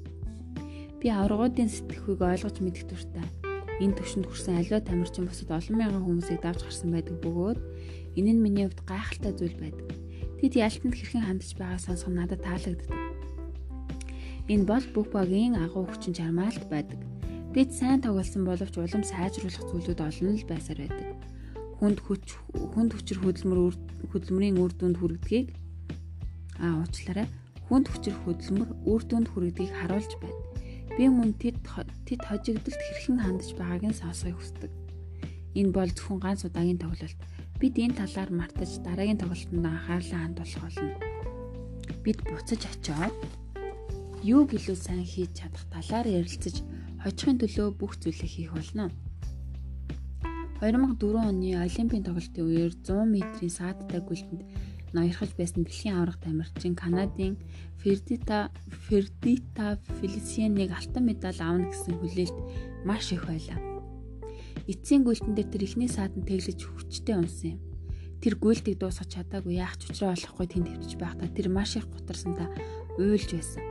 Би 0.99 1.07
аврагуудын 1.07 1.71
сэтгэхүйг 1.71 2.19
ойлгож 2.19 2.59
мэдэх 2.59 2.91
дуртай. 2.91 3.23
Энэ 3.79 3.95
төвшөнд 3.95 4.27
хүрсэн 4.27 4.59
альва 4.59 4.83
тамирчин 4.83 5.31
бусад 5.31 5.47
олон 5.55 5.75
мянган 5.79 6.03
хүмүүсийг 6.03 6.43
давж 6.43 6.67
гарсан 6.67 6.91
байдаг 6.91 7.15
бөгөөд 7.23 7.59
энэ 8.19 8.31
нь 8.35 8.43
миний 8.43 8.67
хувьд 8.67 8.83
гайхалтай 8.83 9.31
зүйл 9.31 9.55
байдаг. 9.55 9.87
Тэд 10.43 10.59
ялтанд 10.59 10.99
хэрхэн 10.99 11.23
хандж 11.23 11.55
байгааг 11.55 11.79
сонсох 11.79 12.11
надад 12.11 12.43
таалагддаг. 12.43 12.91
Энэ 14.51 14.67
бол 14.67 14.85
бүх 14.91 15.07
багийн 15.15 15.55
агуу 15.55 15.87
хүчин 15.87 16.11
чармаалт 16.11 16.67
байдаг. 16.67 16.99
Бид 17.55 17.71
сайн 17.71 18.03
тоглосон 18.03 18.43
боловч 18.43 18.75
улам 18.75 19.03
сайжруулах 19.07 19.71
зүйлүүд 19.71 20.03
олон 20.03 20.35
л 20.35 20.49
байсаар 20.51 20.83
байдаг. 20.83 21.15
Хүнд 21.79 21.99
хүч 22.03 22.25
хүнд 22.75 22.91
хүчээр 22.91 23.19
хөдөлмөр 23.23 23.59
хөдөлмөрийн 24.11 24.59
үр 24.59 24.75
дүнд 24.75 24.99
хүргэдгийг 24.99 25.55
аа 26.59 26.83
уучлаарай. 26.83 27.27
Хүнд 27.71 27.87
хүчээр 27.87 28.17
хөдөлмөр 28.27 28.69
үр 28.83 29.01
дүнд 29.07 29.27
хүргэдгийг 29.31 29.71
харуулж 29.79 30.11
байна. 30.19 30.58
Би 30.99 31.07
мөн 31.07 31.31
тэд 31.39 31.55
тэд 32.03 32.21
хожигдолд 32.27 32.75
хэрхэн 32.75 33.23
хандж 33.23 33.55
байгааг 33.55 33.87
нь 33.87 33.95
сонсохыг 33.95 34.35
хүсдэг. 34.35 34.71
Энэ 35.55 35.71
бол 35.71 35.87
зөвхөн 35.95 36.19
ганц 36.19 36.43
удаагийн 36.43 36.75
тоглолт. 36.75 37.15
Бид 37.55 37.79
энэ 37.79 37.95
талаар 38.03 38.27
мартаж 38.35 38.83
дараагийн 38.83 39.15
тоглолтод 39.15 39.63
анхаарлаа 39.63 40.19
хандуулах 40.27 40.59
болно. 40.59 40.91
Бид 42.03 42.19
буцаж 42.27 42.67
очиод 42.67 43.15
юуг 44.27 44.51
илүү 44.51 44.75
сайн 44.75 45.07
хийж 45.07 45.31
чадах 45.39 45.63
талаар 45.71 46.07
ярилцаж 46.19 46.67
хожихын 46.99 47.39
төлөө 47.39 47.67
бүх 47.79 47.95
зүйлээ 48.03 48.29
хийх 48.35 48.51
болно. 48.51 48.91
2004 50.59 51.15
оны 51.15 51.63
Олимпийн 51.63 52.03
тоглолтын 52.03 52.43
үеэр 52.43 52.75
100 52.75 53.07
м-ийн 53.07 53.47
саадтай 53.47 54.03
гүйлтэнд 54.03 54.43
ноёрхож 54.93 55.31
байсан 55.37 55.63
дэлхийн 55.63 55.97
аврах 55.97 56.17
тамирчин 56.19 56.75
Канадын 56.75 57.37
Фердита 57.81 58.51
Фердита 58.87 59.79
Фелисианыг 59.99 60.71
алтан 60.71 61.05
медаль 61.05 61.41
авна 61.41 61.69
гэсэн 61.69 61.97
хүлээлт 61.99 62.37
маш 62.85 63.11
их 63.11 63.25
байлаа. 63.25 63.59
Эцсийн 64.69 65.01
гүйлтэн 65.05 65.33
дээр 65.33 65.49
тэр 65.49 65.63
ихний 65.65 65.89
саатанд 65.89 66.29
тэглэж 66.29 66.59
хүчтэй 66.61 67.15
унсан 67.17 67.57
юм. 67.57 67.59
Тэр 68.21 68.35
гүйлтийг 68.35 68.77
дуусгах 68.77 69.07
чадаагүй 69.07 69.57
яах 69.57 69.79
ч 69.79 69.89
учраа 69.89 70.13
болохгүй 70.13 70.47
тэнд 70.51 70.67
хэвчж 70.69 70.93
байхдаа 70.99 71.29
тэр 71.31 71.47
маш 71.49 71.79
их 71.79 71.87
гутарсандаа 71.87 72.51
уйлж 72.99 73.29
байсан. 73.31 73.63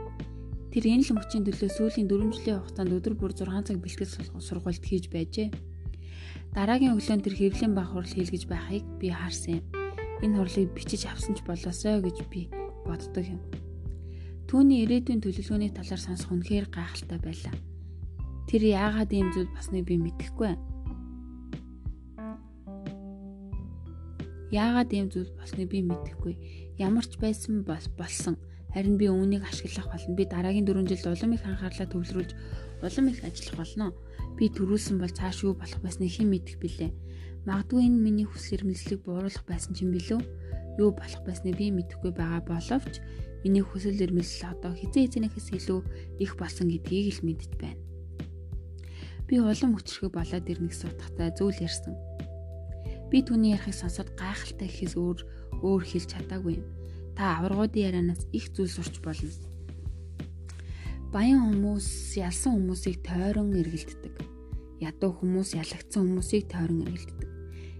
Тэр 0.73 0.85
энэ 0.89 1.05
л 1.05 1.15
мөчийн 1.15 1.45
төлөө 1.45 1.69
сүүлийн 1.69 2.09
4 2.09 2.33
жилийн 2.33 2.59
хугацаанд 2.61 2.93
өдөр 2.97 3.13
бүр 3.17 3.33
6 3.37 3.45
цаг 3.45 3.77
бэлтгэл 3.77 4.41
сургалт 4.41 4.83
хийж 4.85 5.05
байжээ. 5.13 5.49
Дараагийн 6.53 6.97
өглөөнд 6.97 7.25
тэр 7.25 7.35
хэвлийн 7.37 7.73
баг 7.77 7.93
хурал 7.93 8.09
хийлгэж 8.09 8.49
байхыг 8.49 8.85
би 8.97 9.13
харсан 9.13 9.61
юм. 9.61 9.65
Энэ 10.23 10.35
хурлыг 10.37 10.69
бичиж 10.75 11.07
авсан 11.07 11.35
ч 11.35 11.43
болоосоо 11.47 12.03
гэж 12.03 12.17
би 12.31 12.51
боддог 12.87 13.25
юм. 13.25 13.41
Түүний 14.49 14.83
ирээдүйн 14.83 15.21
төлөвлөгөөний 15.23 15.71
талаар 15.71 16.01
сонсох 16.01 16.33
үнэхээр 16.33 16.67
гайхалтай 16.73 17.19
байлаа. 17.21 17.55
Тэр 18.49 18.61
яагаад 18.65 19.13
ийм 19.13 19.29
зүйл 19.31 19.49
басныг 19.53 19.85
би 19.85 19.95
мэдэхгүй 20.01 20.47
байна. 20.51 20.69
Яагаад 24.49 24.89
ийм 24.89 25.13
зүйл 25.13 25.29
болсныг 25.37 25.69
би 25.69 25.85
мэдэхгүй. 25.85 26.33
Ямар 26.81 27.05
ч 27.05 27.21
байсан 27.21 27.61
болсон. 27.61 28.33
Харин 28.73 28.97
би 28.97 29.05
үүнийг 29.05 29.45
ашиглах 29.45 29.93
болно. 29.93 30.17
Би 30.17 30.25
дараагийн 30.25 30.65
4 30.65 30.89
жилд 30.89 31.05
улам 31.05 31.37
их 31.37 31.45
анхаарлаа 31.45 31.85
төвлөрүүлж 31.85 32.31
улам 32.81 33.05
их 33.13 33.21
ажиллах 33.21 33.55
болно. 33.61 33.93
Би 34.41 34.49
төрүүлсэн 34.49 34.97
бол 34.97 35.13
цааш 35.13 35.45
юу 35.45 35.53
болох 35.53 35.81
байсныг 35.85 36.09
хэн 36.09 36.33
мэдэх 36.33 36.57
билээ. 36.57 36.89
Магадгүй 37.47 37.87
энэ 37.87 37.99
миний 38.03 38.27
хүсэл 38.27 38.59
эрмэлзлийг 38.59 39.05
бууруулах 39.05 39.45
байсан 39.47 39.71
ч 39.75 39.87
юм 39.87 39.95
билүү? 39.95 40.19
Юу 40.79 40.91
болох 40.91 41.21
байсныг 41.23 41.55
би 41.55 41.71
мэдэхгүй 41.71 42.11
байгаа 42.11 42.43
боловч 42.43 42.99
миний 43.43 43.63
хүсэл 43.63 43.99
эрмэлзэл 43.99 44.51
одоо 44.51 44.75
хизээ 44.75 45.07
хизээнээс 45.07 45.47
илүү 45.55 45.79
их 46.19 46.35
болсон 46.35 46.67
гэдгийг 46.67 47.19
л 47.19 47.25
мэдэж 47.27 47.51
байна. 47.55 47.79
Би 49.27 49.39
улам 49.39 49.77
өчрхөг 49.79 50.11
болоод 50.11 50.45
ирнэ 50.49 50.67
гэсэн 50.67 50.89
утгатай 50.91 51.29
зүйл 51.37 51.63
ярьсан. 51.63 51.95
Би 53.07 53.23
түүний 53.23 53.55
ярихыг 53.55 53.75
сонсоод 53.77 54.11
гайхалтай 54.19 54.67
гэхээс 54.67 54.95
өөр 54.99 55.19
өөр 55.63 55.83
хэлж 55.85 56.07
чадаагүй 56.17 56.59
юм 56.59 56.67
та 57.19 57.37
аваргуудын 57.37 57.83
ярианаас 57.87 58.23
их 58.31 58.51
зүйл 58.55 58.71
сурч 58.71 58.99
болно. 59.03 59.29
Баян 61.11 61.41
хүмүүс 61.41 62.15
ялсан 62.21 62.55
хүмүүсийг 62.55 63.03
тойрон 63.03 63.51
эргэлддэг. 63.59 64.15
Ядуу 64.79 65.11
хүмүүс 65.19 65.57
ялагдсан 65.57 66.05
хүмүүсийг 66.05 66.47
тойрон 66.47 66.85
эргэлддэг. 66.87 67.28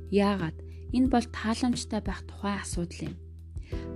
Яагаад? 0.10 0.58
Энэ 0.90 1.12
бол 1.14 1.26
тааламжтай 1.30 2.02
байх 2.02 2.26
тухай 2.26 2.58
асуудал 2.58 3.14
юм. 3.14 3.16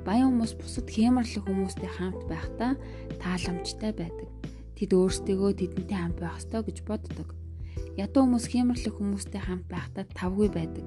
Баян 0.06 0.30
хүмүүс 0.30 0.54
бусад 0.62 0.88
хямрлах 0.94 1.46
хүмүүстэй 1.50 1.90
хамт 1.90 2.22
байхдаа 2.30 2.78
тааламжтай 3.18 3.92
байдаг. 3.98 4.30
Тэд 4.78 4.92
өөрсдөө 4.94 5.58
тэдэнтэй 5.58 5.98
хамт 5.98 6.18
байх 6.22 6.38
ёстой 6.38 6.62
гэж 6.70 6.78
боддог. 6.86 7.34
Ядуу 7.98 8.30
хүмүүс 8.30 8.46
хямрлах 8.46 8.94
хүмүүстэй 8.94 9.42
хамт 9.42 9.66
байхдаа 9.66 10.06
тавгүй 10.14 10.50
байдаг. 10.54 10.86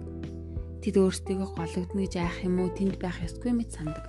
Тэд 0.86 0.94
өөрсдөө 0.94 1.36
гологдно 1.42 1.98
гэж 2.06 2.14
айх 2.22 2.46
юм 2.46 2.62
уу 2.62 2.70
тэнд 2.70 3.02
байх 3.02 3.18
ёсгүй 3.26 3.50
мэт 3.50 3.74
сандаг. 3.74 4.06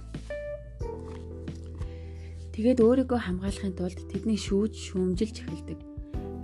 Тэгээд 2.54 2.82
өөрийгөө 2.82 3.20
хамгаалахын 3.26 3.74
тулд 3.74 3.98
тэднийг 4.10 4.42
шүүж 4.42 4.74
шүүмжилж 4.94 5.36
эхэлдэг. 5.46 5.97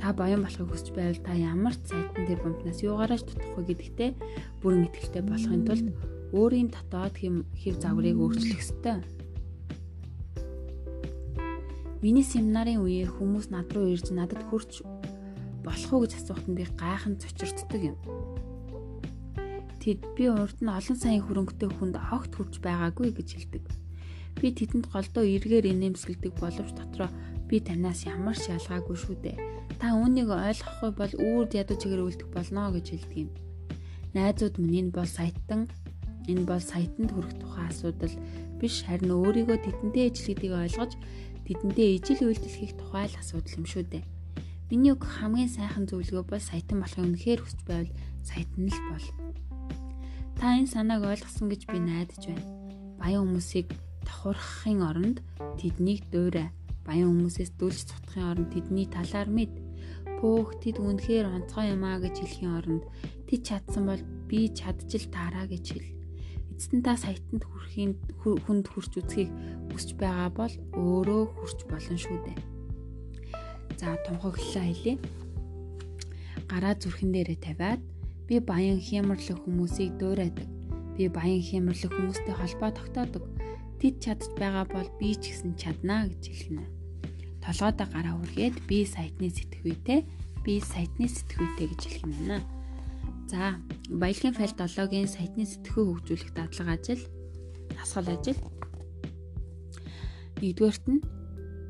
Та 0.04 0.12
баян 0.12 0.44
болохыг 0.44 0.68
хүсч 0.68 0.92
байвал 0.92 1.24
та 1.24 1.32
ямар 1.32 1.72
ч 1.80 1.96
сайтан 1.96 2.28
дээр 2.28 2.44
бомбнаас 2.44 2.84
юугаараач 2.84 3.24
тутах 3.24 3.56
вэ 3.56 3.72
гэдэгтээ 3.72 4.12
бүрэн 4.60 4.92
итгэлтэй 4.92 5.24
болохын 5.24 5.64
тулд 5.64 5.88
өөрийн 6.36 6.76
дотоод 6.76 7.16
хэв 7.24 7.76
загварыг 7.80 8.20
өөрчлөх 8.20 8.60
ёстой. 8.60 9.00
Миний 12.04 12.28
семинарын 12.28 12.84
үеэр 12.84 13.16
хүмүүс 13.16 13.48
над 13.48 13.72
руу 13.72 13.96
ирж 13.96 14.12
надад 14.12 14.44
хурц 14.52 14.84
болох 15.64 15.92
уу 15.96 16.04
гэж 16.04 16.20
асуухад 16.20 16.52
би 16.52 16.68
гайхан 16.68 17.16
цочирддаг 17.24 17.96
юм. 17.96 17.98
Тэд 19.80 20.04
би 20.20 20.28
урд 20.28 20.60
нь 20.60 20.68
олон 20.68 20.98
сая 21.00 21.24
хөрөнгөтэй 21.24 21.72
хүнд 21.80 21.96
огт 22.12 22.36
хүрч 22.36 22.60
байгаагүй 22.60 23.16
гэж 23.16 23.30
хэлдэг. 23.40 23.64
Би 24.36 24.52
тэдэнд 24.52 24.92
голдоо 24.92 25.24
эргээр 25.24 25.72
инээмсгэлдэг 25.72 26.36
боловч 26.44 26.76
дотроо 26.76 27.08
би 27.48 27.64
танаас 27.64 28.04
ямар 28.04 28.36
ч 28.36 28.52
ялгаагүй 28.52 29.00
шүү 29.00 29.16
дээ. 29.24 29.63
Та 29.80 29.96
үүнийг 29.98 30.30
ойлгохгүй 30.30 30.92
бол 30.94 31.14
үүрд 31.18 31.52
ядуу 31.62 31.78
чигээр 31.80 32.06
үлдэх 32.06 32.30
болно 32.34 32.72
гэж 32.74 32.86
хэлдэг 32.92 33.18
юм. 33.26 33.32
Найзууд 34.14 34.56
минь 34.62 34.90
энэ 34.90 34.96
бол 34.96 35.10
саятан 35.10 35.72
энэ 36.28 36.48
бол 36.48 36.64
саятанд 36.64 37.12
хүрэх 37.12 37.34
тухай 37.42 37.68
асуудал 37.68 38.16
биш 38.60 38.86
харин 38.88 39.12
өөрийгөө 39.12 39.58
тэдэнтэй 39.60 40.08
ижлэхийг 40.08 40.54
ойлгож 40.56 40.92
тэдэнтэй 41.44 42.00
ижил 42.00 42.32
үйлдэлхийг 42.32 42.72
тухай 42.80 43.12
л 43.12 43.20
асуудал 43.20 43.58
юм 43.60 43.66
шүү 43.68 43.84
дээ. 43.92 44.04
Миний 44.72 44.96
үг 44.96 45.04
хамгийн 45.04 45.52
сайхан 45.52 45.86
зөвлөгөө 45.92 46.24
бол 46.32 46.40
саятан 46.40 46.80
болохыг 46.80 47.04
үнэхээр 47.04 47.42
хүсч 47.44 47.60
байвал 47.68 47.92
саятан 48.24 48.72
л 48.72 48.82
бол. 48.88 49.08
Та 50.40 50.56
энэ 50.56 50.72
санааг 50.72 51.04
ойлгосон 51.04 51.52
гэж 51.52 51.68
би 51.68 51.78
найдаж 51.84 52.24
байна. 52.24 52.48
Баян 52.98 53.28
хүмүүсийг 53.28 53.68
давхархахын 54.08 54.80
оронд 54.88 55.18
тэднийг 55.60 56.08
дуурай. 56.08 56.50
Баян 56.84 57.16
хүмүүсээс 57.16 57.56
дүлж 57.56 57.88
цутхын 57.88 58.28
оронд 58.28 58.52
тэдний 58.52 58.88
талаар 58.92 59.32
мэд. 59.32 59.56
Пөөх 60.20 60.60
тэд 60.60 60.84
үнэхээр 60.84 61.32
онцгой 61.32 61.72
юм 61.72 61.84
а 61.88 62.00
гэж 62.04 62.16
хэлхийн 62.20 62.56
оронд 62.60 62.84
тэд 63.28 63.42
чадсан 63.48 63.84
бол 63.88 64.04
би 64.28 64.52
чадчих 64.52 65.08
таараа 65.08 65.48
гэж 65.48 65.66
хэл. 65.72 65.90
Эцэст 66.52 66.84
та 66.84 66.94
саятанд 67.00 67.44
хүрэхийн 67.48 67.92
хүнд 68.20 68.66
хүрч 68.68 68.92
үзхийг 69.00 69.32
хүсч 69.72 69.96
байгаа 69.96 70.30
бол 70.36 70.54
өөрөө 70.76 71.24
хүрч 71.34 71.60
болно 71.72 71.98
шүү 71.98 72.20
дээ. 72.24 72.40
За 73.80 73.98
тунхаглалаа 74.06 74.66
хэлье. 74.68 74.96
Гараа 76.52 76.76
зүрхэн 76.78 77.12
дээрээ 77.16 77.40
тавиад 77.42 77.82
би 78.28 78.40
баян 78.40 78.80
хямрлах 78.80 79.40
хүмүүсийг 79.44 79.98
дуурайдаг. 79.98 80.48
Би 80.96 81.10
баян 81.10 81.42
хямрлах 81.42 81.92
хүмүүстэй 81.92 82.36
холбоо 82.38 82.70
тогтоодог 82.70 83.33
тэд 83.84 84.00
чадж 84.00 84.32
байгаа 84.40 84.64
бол 84.72 84.88
би 84.96 85.12
ч 85.12 85.36
гэсэн 85.36 85.60
чаднаа 85.60 86.08
гэж 86.08 86.24
хэлнэ. 86.32 86.64
толгойдоо 87.44 87.88
гараа 87.92 88.16
үргээд 88.24 88.64
би 88.64 88.88
сайтны 88.88 89.28
сэтгвэтэй 89.28 90.08
би 90.48 90.54
сайтны 90.64 91.12
сэтгвэтэй 91.12 91.68
гэж 91.68 91.82
хэлэх 91.84 92.04
юм 92.08 92.14
байна. 92.16 92.40
За, 93.28 93.60
баялагын 93.92 94.40
файл 94.40 94.56
7-гийн 94.56 95.12
сайтны 95.12 95.44
сэтгхүү 95.44 95.84
хөгжүүлэх 96.00 96.32
дадлага 96.32 96.80
ажил, 96.80 97.04
хасгал 97.76 98.08
ажил. 98.08 98.40
Нэгдүгээрт 100.40 100.86
нь 100.88 101.04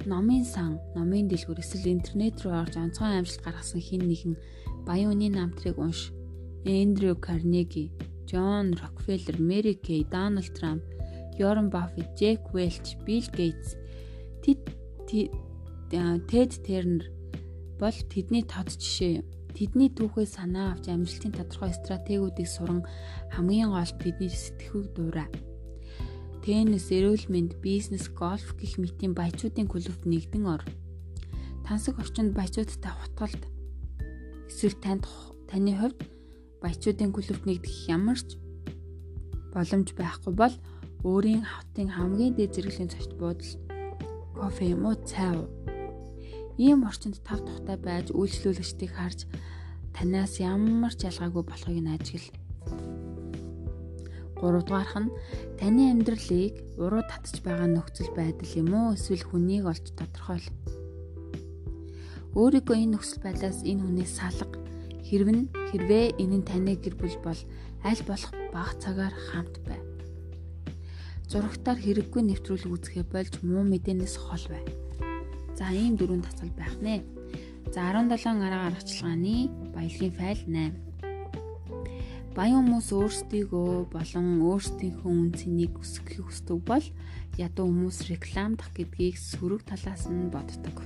номын 0.05 0.46
сан, 0.46 0.77
номын 0.93 1.25
дэлгүүр 1.34 1.65
эсвэл 1.65 1.98
интернет 1.98 2.38
рүү 2.46 2.53
орж 2.62 2.77
онцгой 2.77 3.17
амжилт 3.17 3.41
гаргасан 3.41 3.82
хин 3.82 4.05
нэгэн 4.05 4.38
баян 4.86 5.17
үний 5.17 5.34
намтрыг 5.34 5.82
унш. 5.82 6.13
Эндрю 6.62 7.17
Карнеги, 7.17 7.89
Джон 8.29 8.77
Рокфеллер, 8.77 9.41
Мэри 9.41 9.74
Кей, 9.74 10.05
Дональд 10.05 10.53
Трамп, 10.55 10.84
Йорн 11.40 11.70
Баффет, 11.70 12.16
Джек 12.18 12.42
Велч, 12.54 12.98
Билл 13.06 13.28
Гейтс 13.34 13.75
тэд 14.44 14.60
Тед 15.90 16.52
Тернер 16.66 17.12
бол 17.80 17.94
тэдний 18.10 18.44
тод 18.44 18.74
жишээ 18.74 19.22
юм. 19.22 19.25
Тэдний 19.54 19.90
түүхээ 19.94 20.25
санаа 20.25 20.74
авч 20.74 20.90
амжилтын 20.90 21.38
тодорхой 21.38 21.74
стратегиудыг 21.78 22.48
суран 22.50 22.82
хамгийн 23.30 23.70
гол 23.70 23.92
тэдний 24.02 24.32
сэтгэхүйг 24.34 24.88
дуурай. 24.98 25.30
Теннис, 26.42 26.90
эрүүл 26.90 27.30
мэнд, 27.30 27.62
бизнес, 27.62 28.10
гольф 28.10 28.58
гэх 28.58 28.82
мэтийн 28.82 29.13
баячуудын 29.13 29.70
клубт 29.70 30.04
нэгдэн 30.10 30.44
ор. 30.50 30.63
Тансаг 31.63 32.02
орчинд 32.02 32.34
баячуудтай 32.34 32.92
хутгалд 32.92 33.44
эсвэл 34.50 34.75
танд 34.82 35.06
таны 35.48 35.78
хувьд 35.78 36.02
баячуудын 36.60 37.13
клубт 37.13 37.46
нэгдэх 37.46 37.88
ямар 37.88 38.20
ч 38.20 38.36
боломж 39.54 39.94
байхгүй 39.96 40.34
бол 40.34 40.56
өөрийн 41.04 41.44
хавтын 41.44 41.90
хамгийн 41.92 42.34
дээд 42.36 42.56
зэрэглэлийн 42.56 42.94
цогт 42.94 43.14
буудал 43.20 43.52
кофе 44.40 44.72
юм 44.76 44.88
уу 44.88 44.96
цай 45.04 45.32
уу 45.36 45.48
ийм 46.58 46.86
орчинд 46.90 47.18
тав 47.28 47.40
тухтай 47.44 47.78
байж 47.78 48.08
үйлчлүүлэгчдийг 48.14 48.92
харж 48.96 49.20
танаас 49.96 50.40
ямар 50.40 50.94
ч 50.96 51.10
ялгаагүй 51.10 51.44
болохыг 51.46 51.80
нь 51.82 51.94
ажигл. 51.96 52.30
3 54.40 54.64
дугаарх 54.68 54.96
нь 55.02 55.14
таны 55.60 55.84
амьдралыг 55.92 56.56
уруу 56.84 57.04
татж 57.12 57.36
байгаа 57.46 57.70
нөхцөл 57.72 58.12
байдал 58.16 58.52
юм 58.62 58.70
уу 58.76 58.96
эсвэл 58.96 59.24
хүнийг 59.28 59.66
олж 59.72 59.86
тодорхойл. 59.98 60.48
Өөрийгөө 62.40 62.78
энэ 62.80 62.94
нөхцөл 62.96 63.22
байдлаас 63.24 63.60
энэ 63.64 63.84
хүнээс 63.84 64.12
салга. 64.20 64.58
Хэрвэн 65.08 65.52
хэрвээ 65.70 66.18
энэ 66.22 66.38
нь 66.40 66.48
таны 66.50 66.74
гэр 66.80 66.96
бүл 66.98 67.18
бол 67.26 67.42
аль 67.88 68.04
болох 68.10 68.32
бага 68.56 68.74
цагаар 68.84 69.16
хамт 69.30 69.56
бай. 69.68 69.83
Зурагтаар 71.34 71.82
хэрэггүй 71.82 72.30
нэвтрүүлэг 72.30 72.70
үзэхэ 72.78 73.04
болж 73.10 73.42
муу 73.42 73.66
мэдээнээс 73.66 74.22
хол 74.22 74.46
бай. 74.54 74.62
За 75.58 75.66
ийм 75.74 75.98
дөрвөн 75.98 76.22
тасгал 76.22 76.54
байх 76.54 76.78
нэ. 76.78 77.02
За 77.74 77.90
17 77.90 78.38
арга 78.38 78.70
аргачлалгааны 78.70 79.50
баялагын 79.74 80.13
файл 80.13 80.42
8. 80.46 82.38
Баян 82.38 82.62
хүмүүс 82.70 82.94
өөрсдийгөө 82.94 83.90
болон 83.90 84.28
өөрсдийнхөө 84.46 85.10
үнцнийг 85.10 85.74
өсгөхийг 85.82 86.30
хүсдэг 86.30 86.60
бол 86.70 86.86
ядуу 87.42 87.66
хүмүүс 87.66 88.13
рекламдах 88.13 88.70
гэдгийг 88.78 89.18
сөрөг 89.18 89.66
талаас 89.66 90.06
нь 90.06 90.30
боддог. 90.30 90.86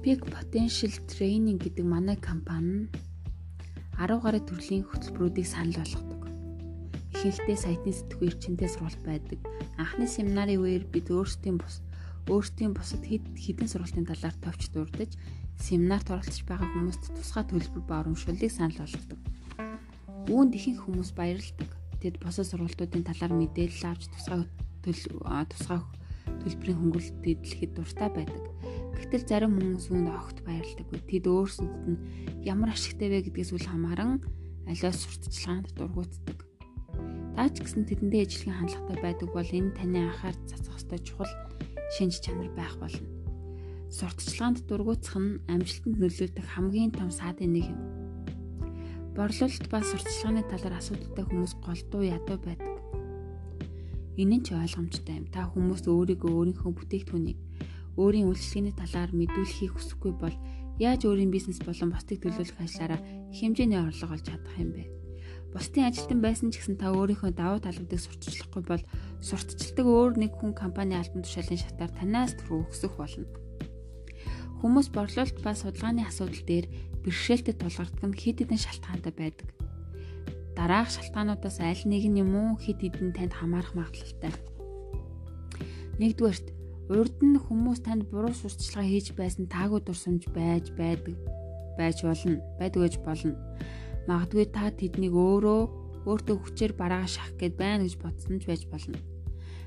Peak 0.00 0.24
Potential 0.24 0.96
Training 1.04 1.60
гэдэг 1.60 1.84
манай 1.84 2.16
компани 2.16 2.88
10 4.00 4.16
гаруй 4.24 4.40
төрлийн 4.40 4.88
хөтөлбөрүүдийг 4.88 5.44
санал 5.44 5.76
болгодог. 5.76 6.24
Ихэнхдээ 7.12 7.58
сайтны 7.60 7.92
сэтгүү 7.92 8.32
эрчимтэй 8.32 8.68
сургалт 8.72 9.04
байдаг. 9.04 9.40
Анхны 9.76 10.08
семинарын 10.08 10.56
үеэр 10.56 10.88
бид 10.88 11.12
өөрсдийн 11.12 11.60
бус 11.60 11.84
өөрсдийн 12.32 12.72
бусад 12.72 13.04
хэд 13.04 13.28
хэдэн 13.36 13.68
сургалтын 13.68 14.08
талаар 14.08 14.36
товч 14.40 14.72
дурдж 14.72 15.20
семинарт 15.60 16.08
оролцож 16.08 16.40
байгаа 16.48 16.64
хүмүүст 16.72 17.12
тусгай 17.12 17.44
төлбөр 17.44 17.84
ба 17.84 18.00
урамшууллыг 18.00 18.48
санал 18.48 18.80
болгодог. 18.80 19.20
Үүнд 20.32 20.52
ихэнх 20.56 20.80
хүмүүс 20.88 21.12
баярлдаг. 21.12 21.68
Тэд 22.00 22.16
бусад 22.24 22.48
сургалтуудын 22.48 23.04
талаар 23.04 23.36
мэдээлэл 23.36 23.84
авч 23.84 24.08
тусгай 24.16 24.48
тусгай 24.80 25.80
төлбөрийн 26.40 26.78
хөнгөлөлт 26.80 27.16
дэлгэхэд 27.20 27.76
дуртай 27.76 28.08
байдаг. 28.08 28.44
Гэвтэл 29.10 29.26
зарим 29.26 29.58
хүмүүс 29.58 29.90
үүнд 29.90 30.06
огт 30.06 30.38
баярлдаггүй. 30.46 31.02
Тэд 31.02 31.26
өөрсдөд 31.26 31.66
нь 31.66 31.98
ямар 32.46 32.70
ашигтай 32.70 33.10
вэ 33.10 33.26
гэдгээс 33.26 33.50
үл 33.58 33.66
хамааран 33.66 34.22
аливаа 34.70 34.94
сурталчилгаанд 34.94 35.74
дургуутдаг. 35.74 36.38
Даач 37.34 37.58
гэсэн 37.58 37.90
тэдэндээ 37.90 38.22
ижлэхэн 38.30 38.70
хандлагатай 38.70 39.02
байдаг 39.02 39.28
бол 39.34 39.50
энэ 39.50 39.74
таны 39.74 39.98
анхаар 40.06 40.38
цацах 40.46 40.78
ёстой 40.78 41.02
чухал 41.02 41.32
шинж 41.98 42.22
чанар 42.22 42.54
байх 42.54 42.78
болно. 42.78 43.02
Сурталчилгаанд 43.90 44.62
дургуутсах 44.70 45.18
нь 45.18 45.42
амжилтанд 45.50 45.98
нөлөөлдөг 45.98 46.46
хамгийн 46.46 46.94
том 46.94 47.10
саадын 47.10 47.50
нэг 47.50 47.66
юм. 47.66 47.82
Борлуулалт 49.18 49.66
ба 49.74 49.82
сурталчилгааны 49.82 50.46
талаар 50.46 50.78
асуудалтай 50.78 51.26
хүмүүс 51.26 51.52
голдуу 51.66 52.06
ядуу 52.06 52.38
байдаг. 52.46 52.78
Энэ 54.22 54.38
нь 54.38 54.44
ч 54.46 54.54
ойлгомжтой 54.54 55.18
юм. 55.18 55.26
Та 55.34 55.50
хүмүүс 55.50 55.82
өөрийгөө 55.90 56.30
өөрийнхөө 56.30 56.70
бүтээгдэхүүнийг 56.78 57.49
өөрийн 57.98 58.30
үйлчлэгээний 58.30 58.74
талаар 58.76 59.10
мэдүүлэхийг 59.10 59.72
хүсэхгүй 59.74 60.12
бол 60.14 60.36
яаж 60.78 61.04
өөрийн 61.04 61.32
бизнес 61.34 61.58
болон 61.60 61.90
бусдыг 61.90 62.22
төлөөлөх 62.22 62.58
ажлаараа 62.62 63.00
хэмжээний 63.34 63.80
орлого 63.80 64.14
олж 64.14 64.26
чадах 64.30 64.56
юм 64.56 64.70
бэ? 64.72 65.00
Бусдын 65.50 65.90
ажилтан 65.90 66.22
байсан 66.22 66.54
ч 66.54 66.62
гэсэн 66.62 66.78
та 66.78 66.94
өөрийнхөө 66.94 67.34
давуу 67.34 67.58
талуудыг 67.58 67.98
сурталчлахгүй 67.98 68.62
бол 68.62 68.82
сурталчилдаг 69.18 69.86
өөр 69.86 70.12
нэг 70.22 70.32
хүн 70.38 70.54
компани 70.54 70.94
албан 70.94 71.26
тушаалын 71.26 71.58
шатаар 71.58 71.90
танаас 71.90 72.38
түрүү 72.38 72.70
өгсөх 72.70 72.94
болно. 72.94 73.26
Хүмүүс 74.62 74.94
борлуулалт 74.94 75.42
ба 75.42 75.50
судалгааны 75.56 76.06
асуудал 76.06 76.44
дээр 76.46 76.66
бэрхшээлтэд 77.02 77.58
тулгардаг 77.58 78.04
нь 78.06 78.14
хэд 78.14 78.46
хэдэн 78.46 78.60
шалтгаантай 78.62 79.14
байдаг. 79.16 79.48
Дараах 80.54 80.92
шалтгаануудаас 80.94 81.58
аль 81.64 81.82
нэг 81.88 82.04
нь 82.06 82.20
юм 82.22 82.30
уу 82.36 82.54
хэд 82.60 82.78
хэдэн 82.86 83.10
танд 83.16 83.34
хамаарах 83.34 83.74
магадлалтай. 83.74 84.30
Нэгдүгээрт 85.98 86.59
урд 86.90 87.16
нь 87.22 87.38
хүмүүс 87.38 87.80
танд 87.86 88.02
буруу 88.10 88.34
сурталчилгаа 88.34 88.86
хийж 88.90 89.06
байсан 89.14 89.44
таагүй 89.46 89.80
дурсамж 89.86 90.22
байж 90.34 90.64
байдаг 90.80 91.16
байж 91.78 91.96
болно 92.02 92.36
байдаг 92.58 92.80
гэж 92.82 92.94
болно 93.06 93.38
Магадгүй 94.08 94.48
та 94.50 94.72
тэднийг 94.72 95.12
өөрөө 95.12 95.60
өөртөө 96.08 96.36
хүчээр 96.40 96.72
бараа 96.74 97.04
шах 97.04 97.36
гэд 97.36 97.54
байна 97.60 97.84
гэж 97.84 97.94
бодсон 98.00 98.40
ч 98.40 98.48
байж 98.48 98.64
болно. 98.72 98.98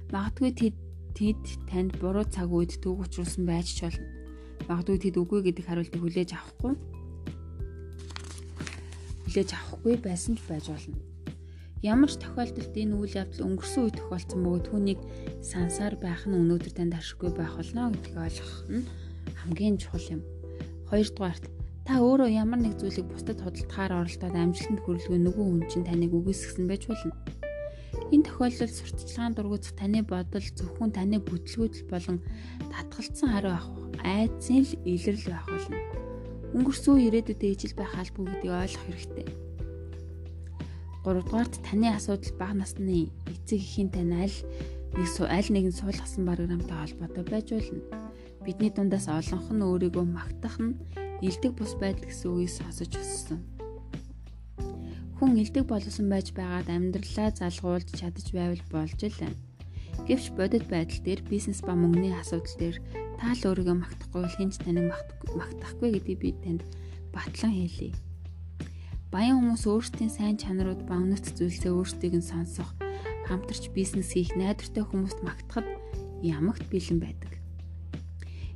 Магадгүй 0.09 0.51
тэд 0.57 0.75
тэд 1.13 1.41
танд 1.69 1.93
буруу 2.01 2.25
цаг 2.25 2.49
үед 2.49 2.75
төг 2.81 3.05
учруулсан 3.05 3.45
байж 3.45 3.71
ч 3.77 3.86
болно. 3.86 4.09
Магадгүй 4.65 4.97
тэд 4.99 5.15
үгүй 5.21 5.39
гэдэг 5.45 5.63
хариултыг 5.69 6.01
хүлээж 6.01 6.29
авахгүй 6.33 6.73
хүлээж 9.23 9.49
авахгүй 9.53 9.95
байсан 10.01 10.33
ч 10.36 10.41
байж 10.49 10.65
болно. 10.73 11.12
Ямар 11.84 12.08
ч 12.08 12.15
тохиолдолд 12.15 12.72
энэ 12.80 12.96
үйл 12.96 13.19
явдал 13.19 13.43
өнгөрсөн 13.43 13.84
үе 13.84 13.93
тохиолдсон 14.00 14.39
бөгөөд 14.39 14.65
түүнийг 14.72 15.00
сансаар 15.43 16.00
байх 16.00 16.24
нь 16.24 16.39
өнөөдөр 16.39 16.72
танд 16.80 16.96
ашиггүй 16.96 17.36
байх 17.36 17.60
болно 17.60 17.91
гэдгийг 17.91 18.24
ойлгох 18.24 18.56
нь 18.72 18.88
хамгийн 19.43 19.76
чухал 19.76 20.15
юм. 20.15 20.22
Хоёрдугаарт 20.88 21.52
Та 21.84 22.00
өөрөө 22.00 22.32
ямар 22.32 22.63
нэг 22.63 22.80
зүйлийг 22.80 23.12
бусдад 23.12 23.43
худалдахаар 23.43 24.08
оролдоод 24.08 24.32
амжилтанд 24.32 24.80
хүрэхгүй 24.88 25.19
нөгөө 25.19 25.43
хүн 25.43 25.63
чинь 25.67 25.84
таныг 25.84 26.15
үгүйсгсэн 26.15 26.72
байж 26.72 26.88
болно. 26.88 27.12
Энэ 28.15 28.32
тохиолдолд 28.32 28.72
сурталчилгаан 28.80 29.36
дургуутах 29.36 29.76
таны 29.76 30.00
бодол 30.08 30.48
зөвхөн 30.56 30.96
таны 30.96 31.19
бүтлгүүтэл 31.19 31.91
болон 31.91 32.24
татгалцсан 32.72 33.28
хариу 33.36 33.60
авах 33.60 33.76
айдсын 34.08 34.63
л 34.63 34.72
илэрл 34.88 35.28
байх 35.28 35.48
болно. 35.52 35.80
Өнгөрсөн 36.56 37.04
ирээдүйдээ 37.04 37.52
ижил 37.52 37.76
байх 37.76 37.91
албагүй 38.00 38.32
гэдгийг 38.32 38.56
ойлгох 38.63 38.88
хэрэгтэй. 38.88 39.42
3 41.03 41.19
дугаарт 41.19 41.59
таны 41.67 41.91
асуудал 41.91 42.31
бага 42.39 42.55
насны 42.63 43.11
эцэг 43.27 43.59
эхийн 43.59 43.91
тань 43.91 44.15
аль 44.23 44.39
нэг 44.95 45.09
аль 45.27 45.49
нэгэн 45.51 45.75
суулгасан 45.75 46.23
програмтай 46.23 46.77
холбоотой 46.79 47.23
байж 47.27 47.47
болно. 47.51 47.83
Бидний 48.45 48.71
дундаас 48.71 49.11
олонх 49.11 49.51
нь 49.51 49.65
өөрийгөө 49.67 50.05
магтах 50.07 50.55
нь 50.63 50.79
элдэг 51.19 51.59
бус 51.59 51.75
байдал 51.75 52.07
гэсэн 52.07 52.29
үгийг 52.31 52.51
сонсож 52.55 52.91
өссөн. 52.95 53.39
Хүн 55.19 55.39
элдэг 55.43 55.67
болсон 55.67 56.07
байж 56.07 56.31
байгаад 56.31 56.71
амьдралаа 56.71 57.35
залгуулж 57.35 57.89
чадаж 57.99 58.27
байвал 58.31 58.63
болж 58.71 58.99
л 59.03 59.19
байна. 59.19 59.39
Гэвч 60.07 60.25
бодит 60.39 60.65
байдал 60.71 60.99
дээр 61.03 61.21
бизнес 61.27 61.59
ба 61.63 61.75
мөнгөний 61.75 62.15
асуудал 62.15 62.55
дээр 62.59 62.77
таал 63.19 63.41
өөрийгөө 63.43 63.75
магтахгүй 63.75 64.21
бол 64.23 64.37
хинч 64.39 64.55
таныг 64.63 64.87
магтахгүй 65.35 65.89
гэдгийг 65.95 66.19
би 66.19 66.29
танд 66.43 66.61
батлан 67.15 67.55
хэлье. 67.55 67.91
Баян 69.13 69.45
хүмүүс 69.45 69.69
өөрсдийн 69.69 70.10
сайн 70.10 70.41
чанарууд 70.41 70.89
ба 70.89 70.97
үнэт 70.97 71.38
зүйлсээ 71.38 71.69
өөрсдийг 71.69 72.17
нь 72.17 72.26
сонсох, 72.26 72.73
хамтарч 73.30 73.69
бизнес 73.69 74.10
хийх 74.17 74.34
найдвартай 74.34 74.82
хүмүүст 74.82 75.21
магтахад 75.21 75.69
ямагт 76.26 76.65
бэлэн 76.73 76.97
байдаг. 76.97 77.38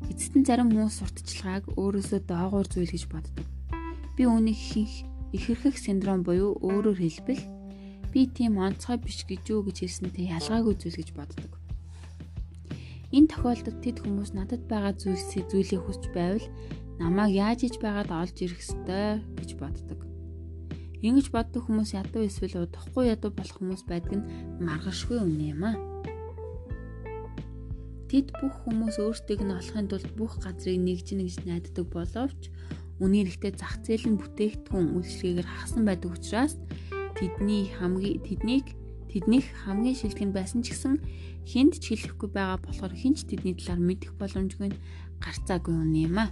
Эцэст 0.09 0.33
нь 0.33 0.47
зарим 0.49 0.73
хүмүүс 0.73 0.97
сурталчилгааг 0.97 1.77
өөрөөсөө 1.77 2.25
доогуур 2.25 2.65
зүйл 2.73 2.89
гэж 2.89 3.05
боддог. 3.05 3.45
Би 4.17 4.25
үүнийг 4.25 4.57
ихэнх 4.57 4.95
ихэрхэх 5.37 5.77
синдром 5.77 6.25
буюу 6.25 6.57
өөрөөр 6.57 7.05
хэлбэл 7.05 7.43
би 8.09 8.25
тийм 8.25 8.57
онцгой 8.57 8.97
биш 8.97 9.29
гэж 9.29 9.45
юу 9.53 9.61
гэж 9.61 9.85
хэлсэнтэй 9.85 10.33
ялгаагүй 10.41 10.73
зүйл 10.73 10.97
гэж 10.97 11.09
боддог. 11.13 11.53
Энэ 13.13 13.29
тохиолдолд 13.29 13.77
тэд 13.85 14.01
хүмүүс 14.01 14.33
надад 14.33 14.65
байгаа 14.65 14.97
зүйлсийг 14.97 15.53
зүйлийг 15.53 15.85
хүсч 15.85 16.09
байвал 16.17 16.49
намайг 16.97 17.37
яаж 17.37 17.69
иж 17.69 17.77
байгаад 17.77 18.09
олж 18.09 18.41
ирэх 18.41 18.57
ёстой 18.57 19.21
гэж 19.37 19.53
боддог. 19.61 20.16
Ингэж 21.07 21.31
боддог 21.31 21.63
хүмүүс 21.63 21.95
ядуу 21.95 22.27
эсвэл 22.27 22.67
удахгүй 22.67 23.07
ядуу 23.07 23.31
болох 23.31 23.55
хүмүүс 23.55 23.87
байдаг 23.87 24.19
нь 24.19 24.27
маргашгүй 24.59 25.23
үнэ 25.23 25.55
юм 25.55 25.63
аа. 25.63 25.79
Тэд 28.11 28.35
бүх 28.35 28.55
хүмүүс 28.67 28.99
өөрсдийг 28.99 29.39
нь 29.47 29.55
олохын 29.55 29.87
тулд 29.87 30.11
бүх 30.19 30.35
газрыг 30.43 30.75
нэгж 30.75 31.15
нэгж 31.15 31.47
найддаг 31.47 31.87
боловч 31.87 32.51
үнээр 32.99 33.31
ихтэй 33.31 33.55
зах 33.55 33.79
зээл 33.87 34.15
нь 34.15 34.19
бүтээгдэхүүн 34.19 34.99
үйлчлэгээр 34.99 35.47
хагасан 35.47 35.83
байдаг 35.87 36.11
учраас 36.11 36.53
тэдний 37.15 37.71
хамгийн 37.77 38.23
тэднийг 38.27 38.67
тэднийх 39.11 39.47
хамгийн 39.63 39.95
шилдэг 39.95 40.25
нь 40.27 40.35
байсан 40.35 40.59
ч 40.65 40.75
гэсэн 40.75 40.99
хинт 41.47 41.79
ч 41.79 41.95
хэлэхгүй 41.95 42.29
байгаа 42.35 42.59
болохоор 42.67 42.93
хинч 42.95 43.23
тэдний 43.29 43.55
талаар 43.55 43.79
мэдэх 43.79 44.11
боломжгүй 44.19 44.75
нь 44.75 44.79
гарцаагүй 45.23 45.75
үнэ 45.77 45.99
юм 46.09 46.15
аа. 46.19 46.29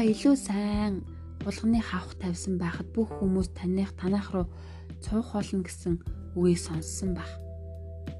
Та 0.00 0.06
илүү 0.08 0.32
сайн 0.32 0.94
булганы 1.44 1.76
хавх 1.84 2.16
тавьсан 2.16 2.56
байхад 2.56 2.88
бүх 2.96 3.20
хүмүүс 3.20 3.52
таних 3.52 3.92
танах 4.00 4.32
руу 4.32 4.48
цуух 5.04 5.36
болно 5.36 5.60
гэсэн 5.60 6.00
үгийг 6.40 6.56
сонссон 6.56 7.12
баг. 7.12 7.28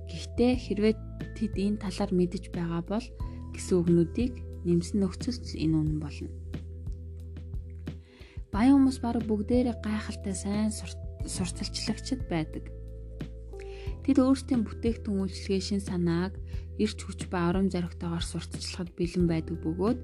Гэхдээ 0.05 0.61
хэрвээ 0.61 0.95
тэд 1.41 1.57
энэ 1.57 1.81
талаар 1.81 2.13
мэдэж 2.13 2.53
байгаа 2.53 2.85
бол 2.85 3.07
гэсэн 3.57 3.81
үгнүүдийг 3.81 4.35
нэмсэн 4.69 5.01
нөхцөлд 5.01 5.57
энэ 5.57 5.77
үнэн 5.81 5.99
болно. 6.05 6.29
Баян 8.53 8.77
хүмүүс 8.77 9.01
баг 9.01 9.25
бүгдээрээ 9.25 9.81
гайхалтай 9.81 10.37
сайн 10.37 10.69
сурталчлагчд 10.77 12.29
байдаг. 12.29 12.69
Тэд 14.05 14.21
өөрсдийн 14.21 14.69
бүтээгдэхүүн 14.69 15.25
үйлчлэгээ 15.25 15.65
шин 15.65 15.81
санааг 15.81 16.37
эрч 16.77 16.99
хүч 17.09 17.33
ба 17.33 17.49
урам 17.49 17.73
зоригтойгоор 17.73 18.21
сурталчлахад 18.21 18.93
бэлэн 19.01 19.25
байдаг 19.25 19.57
бөгөөд 19.65 20.01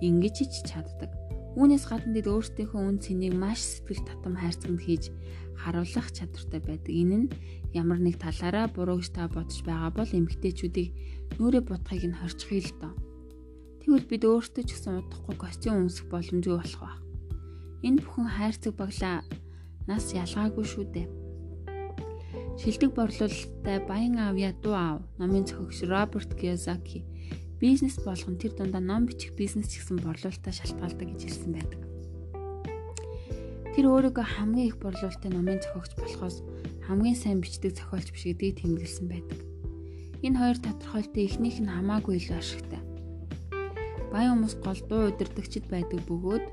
ингэж 0.00 0.36
ч 0.48 0.54
чаддаг. 0.66 1.10
Үүнээс 1.54 1.86
гадна 1.86 2.18
тэд 2.18 2.26
өөрсдийнхөө 2.26 2.82
үн 2.82 2.98
цэнийг 2.98 3.34
маш 3.38 3.62
сэтгэл 3.62 4.02
татам 4.02 4.34
хайрцагт 4.34 4.80
хийж 4.82 5.14
харуулах 5.54 6.08
чадвартай 6.10 6.60
байдаг. 6.60 6.90
Энэ 6.90 7.16
нь 7.22 7.32
ямар 7.70 8.02
нэг 8.02 8.18
талаараа 8.18 8.66
буруу 8.66 8.98
гэж 8.98 9.08
та 9.14 9.30
бодож 9.30 9.62
байгаа 9.62 9.90
бол 9.94 10.10
эмгтээчүүдийг 10.10 10.90
нүрэ 11.38 11.60
будахыг 11.62 12.04
нь 12.10 12.18
хорчихъя 12.18 12.62
л 12.66 12.72
доо. 12.82 12.94
Тэгвэл 13.86 14.10
бид 14.10 14.22
өөрсдөө 14.26 14.64
ч 14.66 14.70
гэсэн 14.74 14.98
удахгүй 14.98 15.36
костюм 15.38 15.86
өмсөх 15.86 16.10
боломжгүй 16.10 16.58
болох 16.58 16.82
ба. 16.82 16.98
Энэ 17.86 18.02
бүхэн 18.02 18.28
хайрцаг 18.34 18.74
баглаа 18.74 19.22
нас 19.86 20.10
ялгаагүй 20.10 20.64
шүү 20.66 20.84
дээ. 20.90 21.08
Шилдэг 22.58 22.90
борлуулалттай 22.96 23.78
Баян 23.84 24.16
аав 24.18 24.36
ядуу 24.38 24.74
аав 24.74 25.00
номын 25.18 25.44
зохиогч 25.44 25.84
Роберт 25.90 26.32
Кiyosaki 26.38 27.04
бизнес 27.64 27.96
болгон 28.04 28.36
тэр 28.36 28.52
дундаа 28.52 28.84
ном 28.84 29.08
бичих 29.08 29.32
бизнес 29.40 29.72
ч 29.72 29.80
гэсэн 29.80 30.04
борлуулалтаа 30.04 30.52
шалтгаалдаг 30.52 31.16
гэж 31.16 31.20
хэлсэн 31.24 31.52
байдаг. 31.56 31.80
Тэр 33.72 33.88
өөрийгөө 33.88 34.20
хамгийн 34.20 34.68
их 34.68 34.76
борлуулалтын 34.84 35.32
номын 35.32 35.64
зохиогч 35.64 35.96
болохоос 35.96 36.44
хамгийн 36.84 37.16
сайн 37.16 37.40
бичдэг 37.40 37.72
зохиолч 37.72 38.12
биш 38.12 38.28
гэдгийг 38.28 38.60
тэмдэглэсэн 38.60 39.06
байдаг. 39.08 39.40
Энэ 40.20 40.36
хоёр 40.44 40.58
тодорхойлолтын 40.60 41.24
эхнийх 41.24 41.58
нь 41.64 41.72
хамаагүй 41.72 42.20
илүү 42.20 42.36
ашигтай. 42.36 42.84
Баян 44.12 44.44
хүмүүс 44.44 44.54
гол 44.60 44.80
дуу 44.84 45.02
удирдагчд 45.08 45.64
байдаг 45.72 46.04
бөгөөд 46.04 46.44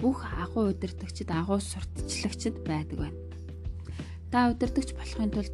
бүх 0.00 0.18
агуу 0.32 0.72
удирдагчд 0.72 1.28
агуу 1.28 1.60
сурталчлагчд 1.60 2.56
байдаг 2.64 2.96
байна. 3.04 3.20
Та 4.32 4.48
удирдагч 4.48 4.96
болохын 4.96 5.28
тулд 5.28 5.52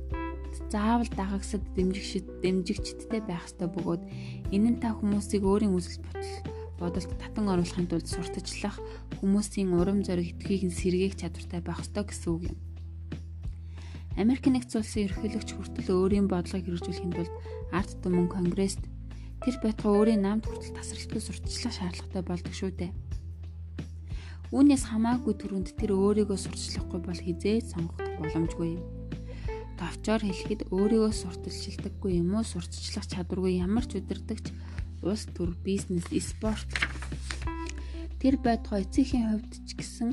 заавал 0.69 1.09
дагагсад 1.09 1.65
дэмжигчд 1.77 2.45
дэмжигчдтэй 2.45 3.21
байх 3.25 3.49
ёстой 3.49 3.69
бөгөөд 3.73 4.03
энэ 4.53 4.69
нь 4.77 4.81
та 4.81 4.93
хүмүүсийг 4.93 5.43
өөрийн 5.45 5.73
үзэл 5.73 6.05
бодолд 6.77 7.11
татан 7.17 7.49
оруулахын 7.49 7.89
тулд 7.89 8.07
сурталчлах 8.07 8.77
хүмүүсийн 9.19 9.73
урам 9.73 10.05
зориг 10.05 10.37
итгэхийг 10.37 10.69
нь 10.69 10.79
сэргээх 10.79 11.17
чадвартай 11.17 11.61
байх 11.65 11.81
ёстой 11.81 12.05
гэсэн 12.05 12.31
үг 12.37 12.43
юм. 12.53 12.57
Америк 14.21 14.45
нэгдсэн 14.45 14.81
улсын 14.83 15.05
ерөнхийлөгч 15.09 15.51
хүртэл 15.57 15.89
өөрийн 15.95 16.27
бодлогыг 16.29 16.67
хэрэгжүүлэхийн 16.67 17.15
тулд 17.17 17.35
ард 17.73 17.93
түмэн 18.03 18.29
конгресст 18.29 18.83
тэр 19.43 19.57
байтугай 19.63 19.95
өөрийн 19.95 20.23
намд 20.23 20.45
хүртэл 20.47 20.77
тасралтгүй 20.77 21.23
сурталчлах 21.23 21.75
шаардлагатай 21.75 22.23
болдог 22.27 22.55
шүү 22.55 22.71
дээ. 22.77 22.93
Үүнээс 24.53 24.85
хамаагүй 24.91 25.35
түрүүнд 25.39 25.69
тэр 25.79 25.95
өөрийгөө 25.95 26.39
сурталчлахгүй 26.41 27.01
бол 27.05 27.21
хизээ 27.21 27.63
сонгох 27.63 28.01
боломжгүй 28.19 28.69
юм 28.75 28.98
товчоор 29.79 30.23
хэлэхэд 30.27 30.61
өөрийгөө 30.75 31.13
сурталчилдаггүй 31.15 32.13
юм 32.19 32.35
уу? 32.35 32.45
Сурталчлах 32.45 33.07
чадваргүй 33.07 33.63
ямар 33.63 33.87
ч 33.87 34.03
удирдахч 34.03 34.51
улс 35.07 35.25
төр 35.31 35.55
бизнес 35.63 36.11
спорт. 36.11 36.67
Тэр 38.19 38.35
байтугай 38.43 38.83
эцгийн 38.83 39.39
хувьд 39.39 39.53
ч 39.63 39.71
гэсэн 39.79 40.11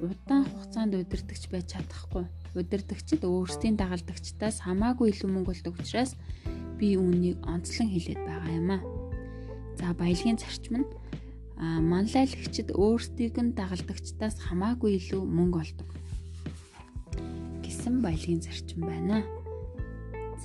удаан 0.00 0.48
хугацаанд 0.48 0.96
удирдахч 0.96 1.52
байж 1.52 1.76
чадахгүй. 1.76 2.24
Удирдагчид 2.56 3.22
өөрсдийн 3.28 3.76
дагалдагчдаас 3.76 4.64
хамаагүй 4.64 5.12
илүү 5.12 5.28
мөнгө 5.28 5.52
олдог 5.52 5.76
учраас 5.76 6.16
би 6.80 6.96
үүнийг 6.96 7.44
онцлон 7.44 7.92
хэлээд 7.92 8.20
байгаа 8.24 8.52
юм 8.56 8.68
аа. 8.76 8.82
За 9.76 9.92
баялагын 9.92 10.40
зарчим 10.40 10.80
нь 10.80 10.88
манлайлагчид 11.60 12.72
өөрсдийг 12.72 13.36
нь 13.36 13.52
дагалдагчдаас 13.52 14.36
хамаагүй 14.48 14.96
илүү 14.96 15.22
мөнгө 15.22 15.58
олдог 15.60 15.88
гэсэн 17.82 17.98
баялагын 17.98 18.38
зарчим 18.38 18.86
байна. 18.86 19.26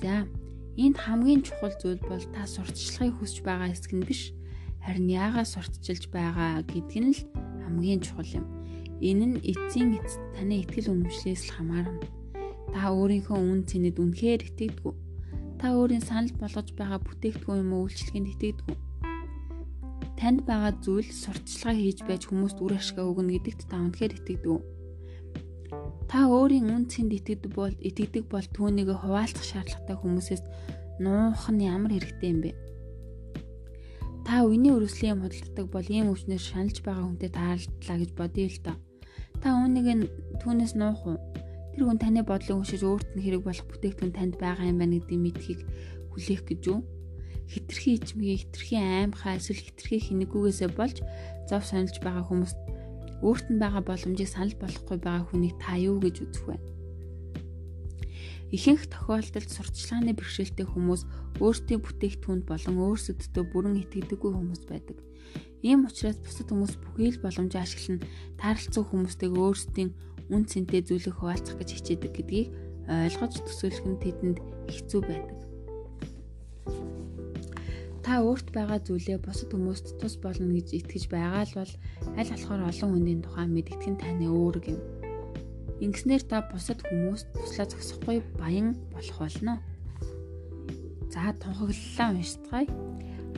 За, 0.02 0.26
энд 0.74 0.98
хамгийн 0.98 1.46
чухал 1.46 1.70
зүйл 1.78 2.02
бол 2.10 2.18
та 2.34 2.42
сурталчлагыг 2.50 3.14
хүсэж 3.14 3.46
байгаа 3.46 3.70
хэсэг 3.70 3.94
нь 3.94 4.02
биш, 4.02 4.34
харин 4.82 5.06
яагаад 5.06 5.46
сурталчилж 5.46 6.10
байгаа 6.10 6.66
гэдг 6.66 6.98
нь 6.98 7.14
л 7.14 7.22
хамгийн 7.62 8.02
чухал 8.02 8.42
юм. 8.42 8.46
Энэ 8.98 9.26
нь 9.30 9.42
эцсийн 9.46 10.02
эцэд 10.02 10.22
таны 10.34 10.66
ихтгэл 10.66 10.90
үнэмшлээс 10.90 11.42
л 11.46 11.54
хамаарна. 11.62 12.02
Та 12.74 12.90
өөрийнхөө 12.90 13.38
үн 13.38 13.62
цэнэд 13.70 14.02
үнэхээр 14.02 14.42
итгэдэггүй. 14.42 14.94
Та 15.62 15.78
өөрийн 15.78 16.02
санал 16.02 16.34
болгож 16.42 16.74
байгаа 16.74 16.98
бүтээгдэхүүн 17.06 17.62
юм 17.62 17.70
уу 17.70 17.86
үйлчлэгэнд 17.86 18.34
итгэдэггүй. 18.34 18.76
Танд 20.18 20.42
байгаа 20.42 20.74
зүйл 20.82 21.06
сурталчилгаа 21.06 21.74
хийж 21.78 21.98
байж 22.02 22.26
хүмүүст 22.26 22.58
үр 22.58 22.74
ашиг 22.74 22.98
өгнө 22.98 23.38
гэдэгт 23.38 23.70
та 23.70 23.78
үнэхээр 23.78 24.18
итгэдэг. 24.26 24.77
Та 26.08 26.24
өөрийн 26.24 26.72
үн 26.72 26.84
цэнд 26.88 27.12
итгэдэг 27.20 27.52
бол 27.52 27.74
итгэдэг 27.84 28.32
бол 28.32 28.46
түүнийг 28.56 28.96
хуваалцах 28.96 29.44
шаардлагатай 29.44 29.96
хүмүүсээс 30.00 30.42
нуух 31.04 31.44
нь 31.52 31.68
ямар 31.68 31.92
хэрэгтэй 31.92 32.32
юм 32.32 32.40
бэ? 32.48 32.50
Та 34.24 34.40
үений 34.48 34.72
өрөслийн 34.72 35.20
юм 35.20 35.28
худалддаг 35.28 35.66
бол 35.68 35.84
ийм 35.84 36.08
өвчнөр 36.08 36.40
шаналж 36.40 36.80
байгаа 36.80 37.04
хүнтэй 37.04 37.28
таарлаа 37.28 37.96
гэж 38.00 38.10
бодъё 38.16 38.48
л 38.48 38.60
доо. 38.64 38.76
Та 39.44 39.48
үүнийг 39.52 40.08
түүнээс 40.40 40.74
нуух 40.80 41.00
уу? 41.04 41.20
Тэр 41.76 41.84
хүн 41.84 42.00
таны 42.00 42.24
бодлыг 42.24 42.56
уншиж 42.56 42.82
өөрт 42.88 43.08
нь 43.12 43.24
хэрэг 43.28 43.44
болох 43.44 43.68
бүтээгдэхүүн 43.68 44.16
танд 44.16 44.34
байгаа 44.40 44.64
юм 44.64 44.80
байна 44.80 44.96
гэдгийг 44.96 45.22
мэдхийг 45.22 45.60
хүлээх 46.16 46.42
гэж 46.48 46.62
үү? 46.72 46.80
Хитрхи 47.52 47.90
ичмгийг, 48.00 48.48
хитрхи 48.48 48.76
аймхаа 48.80 49.36
эсвэл 49.36 49.60
хитрхи 49.60 49.96
хинэггүйгээсээ 50.08 50.70
болж 50.72 51.04
зов 51.48 51.62
сонилж 51.68 51.96
байгаа 52.00 52.24
хүмүүст 52.26 52.58
өөрт 53.22 53.46
нь 53.50 53.58
байгаа 53.62 53.82
боломжийг 53.82 54.30
санал 54.30 54.54
болгохгүй 54.58 54.98
байгаа 55.02 55.26
хүнийг 55.26 55.54
та 55.58 55.74
юу 55.74 55.98
гэж 55.98 56.16
үзэх 56.22 56.44
вэ? 56.46 56.56
Ихэнх 58.54 58.88
тохиолдолд 58.88 59.50
сурталчилгааны 59.52 60.16
бэрхшээлтэй 60.16 60.66
хүмүүс 60.68 61.02
өөрсдийн 61.42 61.84
бүтээгдэхүүнд 61.84 62.44
болон 62.48 62.76
өөрсөддөө 62.80 63.44
бүрэн 63.52 63.76
итгэдэггүй 63.84 64.30
хүмүүс 64.32 64.62
байдаг. 64.70 64.96
Ийм 65.60 65.84
учраас 65.84 66.16
бусад 66.22 66.48
хүмүүс 66.48 66.74
бүхий 66.80 67.12
л 67.12 67.20
боломжийг 67.20 67.60
ашиглан 67.60 68.00
тааралцсан 68.40 68.84
хүмүүстэйг 68.88 69.32
өөрсдийн 69.36 69.90
үн 70.32 70.42
цэнтэй 70.48 70.80
зүйлийг 70.86 71.18
хуваалцах 71.18 71.60
гэж 71.60 71.68
хичээдэг 71.76 72.12
гэдгийг 72.14 72.48
ойлгож 72.88 73.34
төсөөлөх 73.42 73.84
нь 73.84 74.00
тэдэнд 74.00 74.38
хэцүү 74.70 75.00
байдаг 75.04 75.47
та 78.02 78.22
өөрт 78.22 78.54
байгаа 78.54 78.78
зүйлээ 78.82 79.18
бусад 79.18 79.50
хүмүүст 79.50 79.98
тус 79.98 80.14
болно 80.22 80.54
гэж 80.54 80.68
итгэж 80.78 81.04
байгаа 81.10 81.44
л 81.44 81.54
бол 81.60 81.72
аль 82.18 82.32
болохоор 82.32 82.62
олон 82.70 82.90
хүнийн 82.94 83.20
тухай 83.22 83.46
мэдгдэх 83.50 83.88
нь 83.90 84.00
таны 84.00 84.26
өөрөг 84.30 84.64
юм. 84.70 84.80
Ингэснээр 85.82 86.24
та 86.26 86.42
бусад 86.50 86.82
хүмүүст 86.86 87.26
туслаа 87.34 87.66
зогсохгүй 87.70 88.18
баян 88.38 88.78
болох 88.94 89.18
болно. 89.18 89.54
За 91.10 91.34
тунхаглалаа 91.38 92.08
уншицгаая. 92.14 92.66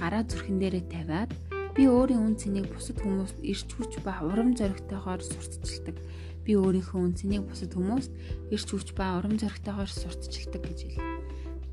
Гараа 0.01 0.23
зүрхэн 0.25 0.57
дээрээ 0.61 0.85
тавиад 0.89 1.31
би 1.77 1.85
өөрийн 1.89 2.25
үн 2.25 2.37
цэнийг 2.41 2.73
бусад 2.73 3.01
хүмүүст 3.01 3.39
ирч 3.45 3.69
хүч 3.77 3.93
ба 4.05 4.25
урам 4.25 4.57
зоригтойгоор 4.57 5.21
сурталчилдаг. 5.21 5.97
Би 6.45 6.57
өөрийнхөө 6.57 7.01
үн 7.01 7.15
цэнийг 7.17 7.45
бусад 7.45 7.73
хүмүүст 7.77 8.13
ирч 8.49 8.69
хүч 8.73 8.89
ба 8.97 9.21
урам 9.21 9.37
зоригтойгоор 9.37 9.91
сурталчилдаг 9.93 10.63
гэж 10.65 10.79
хэлээ 10.85 11.20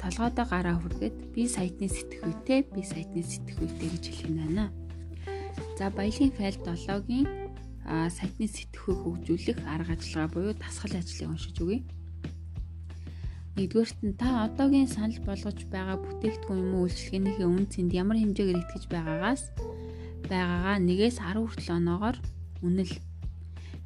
толгойдоо 0.07 0.45
гараа 0.47 0.79
хүргээд 0.79 1.35
би 1.35 1.43
сайтны 1.51 1.91
сэтгүүтэй 1.91 2.71
би 2.71 2.79
сайтны 2.79 3.19
сэтгүүтэй 3.27 3.89
гэж 3.91 4.03
хэлэх 4.07 4.31
нь 4.31 4.39
байна. 4.39 4.65
За 5.75 5.91
баялагын 5.91 6.31
файл 6.31 6.55
7-гийн 6.63 7.27
сайтны 8.15 8.47
сэтгхүйг 8.47 8.99
хөгжүүлэх 9.03 9.59
арга 9.67 9.99
ажиллагаа 9.99 10.31
буюу 10.31 10.53
дасгал 10.55 10.95
ажлыг 10.95 11.27
уншиж 11.27 11.59
үгэй. 11.59 11.81
Нэгдүгээрт 13.59 13.99
нь 14.07 14.15
та 14.15 14.47
одоогийн 14.47 14.87
санал 14.87 15.19
болгож 15.27 15.59
байгаа 15.67 15.99
бүтээгдэхүүн 15.99 16.61
юм 16.63 16.71
уу 16.79 16.87
үйлчлэгээнийхээ 16.87 17.47
үн 17.51 17.65
цэнд 17.67 17.91
ямар 17.91 18.17
хэмжээгээр 18.23 18.61
итгэж 18.63 18.83
байгаагаас 18.87 19.43
байгаагаа 20.31 20.75
1-ээс 20.87 21.17
10 21.19 21.35
хүртэл 21.43 21.75
оноогоор 21.83 22.17
үнэл. 22.63 22.95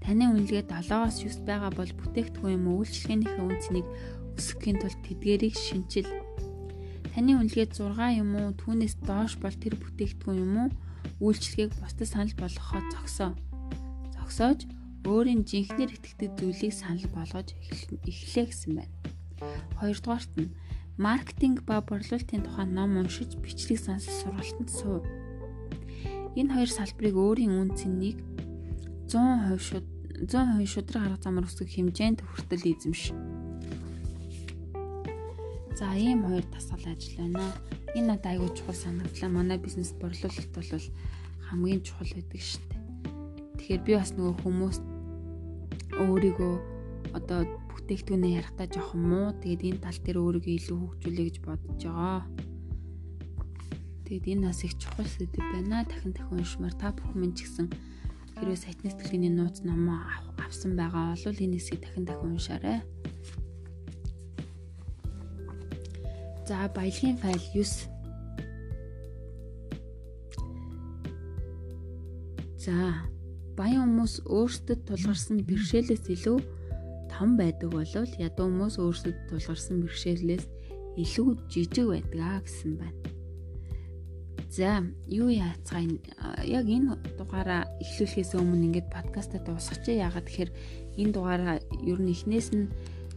Таны 0.05 0.23
үнэлгээ 0.29 0.69
7-оос 0.69 1.15
9 1.25 1.49
байгаа 1.49 1.71
бол 1.73 1.91
бүтээгдэхүүн 1.97 2.55
юм 2.61 2.65
уу 2.69 2.85
үйлчлэгээнийхээ 2.85 3.41
үн 3.41 3.57
цэнийг 3.63 3.87
өсгөхийн 4.37 4.77
тулд 4.79 4.99
тэдгэрийг 5.03 5.55
шинчил. 5.55 6.09
Таны 7.11 7.35
үнэлгээ 7.35 7.67
6 7.75 8.21
юм 8.23 8.31
уу 8.39 8.49
түүнээс 8.55 9.03
доош 9.03 9.35
бол 9.41 9.55
тэр 9.55 9.75
бүтээгдэхүүн 9.75 10.39
юм 10.39 10.55
уу 10.63 10.69
үйлчлэгийг 11.19 11.75
бусдад 11.77 12.07
санал 12.07 12.35
болгоход 12.39 12.85
зогсоо. 12.93 13.31
Зогсоож 14.15 14.63
өөрийн 15.05 15.43
жинхнэр 15.43 15.91
итгэдэг 15.91 16.31
зүйлийг 16.39 16.73
санал 16.73 17.05
болгож 17.13 17.51
эхлэе 18.07 18.45
гэсэн 18.47 18.71
байна. 18.79 18.95
Хоёрдугаарт 19.81 20.33
нь 20.37 20.53
маркетинг 20.97 21.65
ба 21.65 21.81
борлуулалтын 21.81 22.45
тухай 22.45 22.67
ном 22.69 23.01
уншиж 23.01 23.33
бичлэг 23.41 23.79
сонсох 23.81 24.13
сургалтанд 24.21 24.69
суув. 24.69 25.03
Энэ 26.37 26.53
хоёр 26.53 26.69
салбарыг 26.69 27.15
өөрийн 27.17 27.53
үн 27.57 27.69
цэнийг 27.73 28.17
100% 29.09 29.57
шууд 29.57 29.87
100% 30.29 30.69
шудраг 30.69 31.03
арга 31.03 31.23
замаар 31.25 31.49
өсгөх 31.49 31.69
хэмжээнд 31.73 32.21
хүртэл 32.21 32.69
эзэмш. 32.69 33.01
За 35.81 35.97
ийм 35.97 36.21
хоёр 36.29 36.45
тасгал 36.53 36.93
ажил 36.93 37.17
байна. 37.17 37.41
Энэ 37.97 38.13
надад 38.13 38.37
айгүй 38.37 38.53
чухал 38.53 38.77
санагдлаа. 38.77 39.33
Манай 39.33 39.57
бизнес 39.57 39.89
борлуулалт 39.97 40.53
бол 40.53 40.85
хамгийн 41.49 41.81
чухал 41.81 42.05
байдаг 42.13 42.37
шүү 42.37 42.61
дээ. 42.69 42.81
Тэгэхээр 43.57 43.81
би 43.89 43.93
бас 43.97 44.13
нөгөө 44.13 44.35
хүмүүс 44.45 44.77
өөрийгөө 46.05 46.53
одоо 47.17 47.49
бүтээгдэхүүнээ 47.73 48.37
ярихдаа 48.37 48.67
жоохон 48.69 49.01
муу. 49.09 49.33
Тэгээд 49.41 49.65
энэ 49.73 49.81
тал 49.81 49.97
дээр 50.05 50.17
өөрийгөө 50.21 50.53
илүү 50.53 50.77
хөгжүүлэе 50.85 51.25
гэж 51.25 51.37
бодож 51.49 51.81
байгаа. 51.81 52.21
Тэгээд 54.05 54.29
энэ 54.37 54.45
бас 54.53 54.61
их 54.61 54.77
чухал 54.77 55.09
сэдв 55.09 55.41
байна. 55.49 55.81
Дахин 55.89 56.13
дахин 56.13 56.45
уншмаар 56.45 56.77
та 56.77 56.93
бүхэн 56.93 57.17
минь 57.17 57.33
ч 57.33 57.49
гэсэн 57.49 57.73
хэрвээ 58.37 58.59
сайтны 58.69 58.93
сэтгэлгээний 58.93 59.33
нууц 59.33 59.65
номоо 59.65 60.05
авсан 60.37 60.77
байгаа 60.77 61.17
бол 61.17 61.41
энэ 61.41 61.57
хэсгийг 61.57 61.81
дахин 61.81 62.05
дахин 62.05 62.37
уншаарай. 62.37 62.85
За 66.51 66.67
баялагын 66.75 67.15
файл 67.15 67.39
9 67.55 67.87
За 72.59 72.75
баян 73.55 73.87
хүмүүс 73.87 74.27
өөрсдөд 74.27 74.83
тулгарсан 74.83 75.47
бэрхшээлээс 75.47 76.11
илүү 76.11 76.39
том 77.07 77.39
байдаг 77.39 77.71
бол 77.71 77.87
ядуу 77.87 78.51
хүмүүс 78.51 78.75
өөрсдөд 78.83 79.17
тулгарсан 79.31 79.79
бэрхшээлээс 79.79 80.45
илүү 80.99 81.29
жижиг 81.47 81.87
байдаг 81.87 82.19
аа 82.19 82.43
гэсэн 82.43 82.71
байна. 82.83 82.99
За 84.51 84.83
юу 85.07 85.31
яацгаа 85.31 85.87
яг 86.43 86.67
энэ 86.67 86.99
дугаараа 87.15 87.63
эхлүүлэхээс 87.79 88.35
өмнө 88.35 88.67
ингээд 88.67 88.91
подкастаа 88.91 89.39
дуусгачих. 89.39 90.03
Ягаад 90.03 90.27
тэгэхээр 90.27 90.51
энэ 90.99 91.13
дугаараа 91.15 91.63
ер 91.87 91.99
нь 92.03 92.11
эхнээс 92.11 92.51
нь 92.51 92.67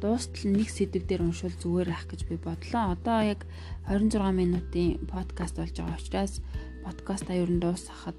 дуустал 0.05 0.53
нэг 0.53 0.69
сэдв 0.69 1.09
дээр 1.09 1.25
уншвал 1.25 1.57
зүгээр 1.57 1.89
ах 1.89 2.05
гэж 2.13 2.29
би 2.29 2.37
бодлоо. 2.37 2.93
Одоо 2.93 3.25
яг 3.25 3.49
26 3.89 4.21
минутын 4.37 5.01
подкаст 5.09 5.57
болж 5.57 5.73
байгаа 5.73 5.97
учраас 5.97 6.45
подкастаа 6.85 7.41
ер 7.41 7.49
нь 7.49 7.63
дуусгахад 7.65 8.13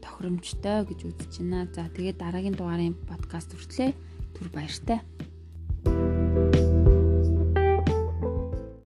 тохиромжтой 0.00 0.88
гэж 0.88 0.98
үзэж 1.04 1.32
байна. 1.44 1.68
За 1.76 1.92
тэгээд 1.92 2.24
дараагийн 2.24 2.56
дугаарын 2.56 2.96
подкаст 3.04 3.52
хүртлээ 3.52 3.92
түр 4.32 4.48
баяртай. 4.48 5.04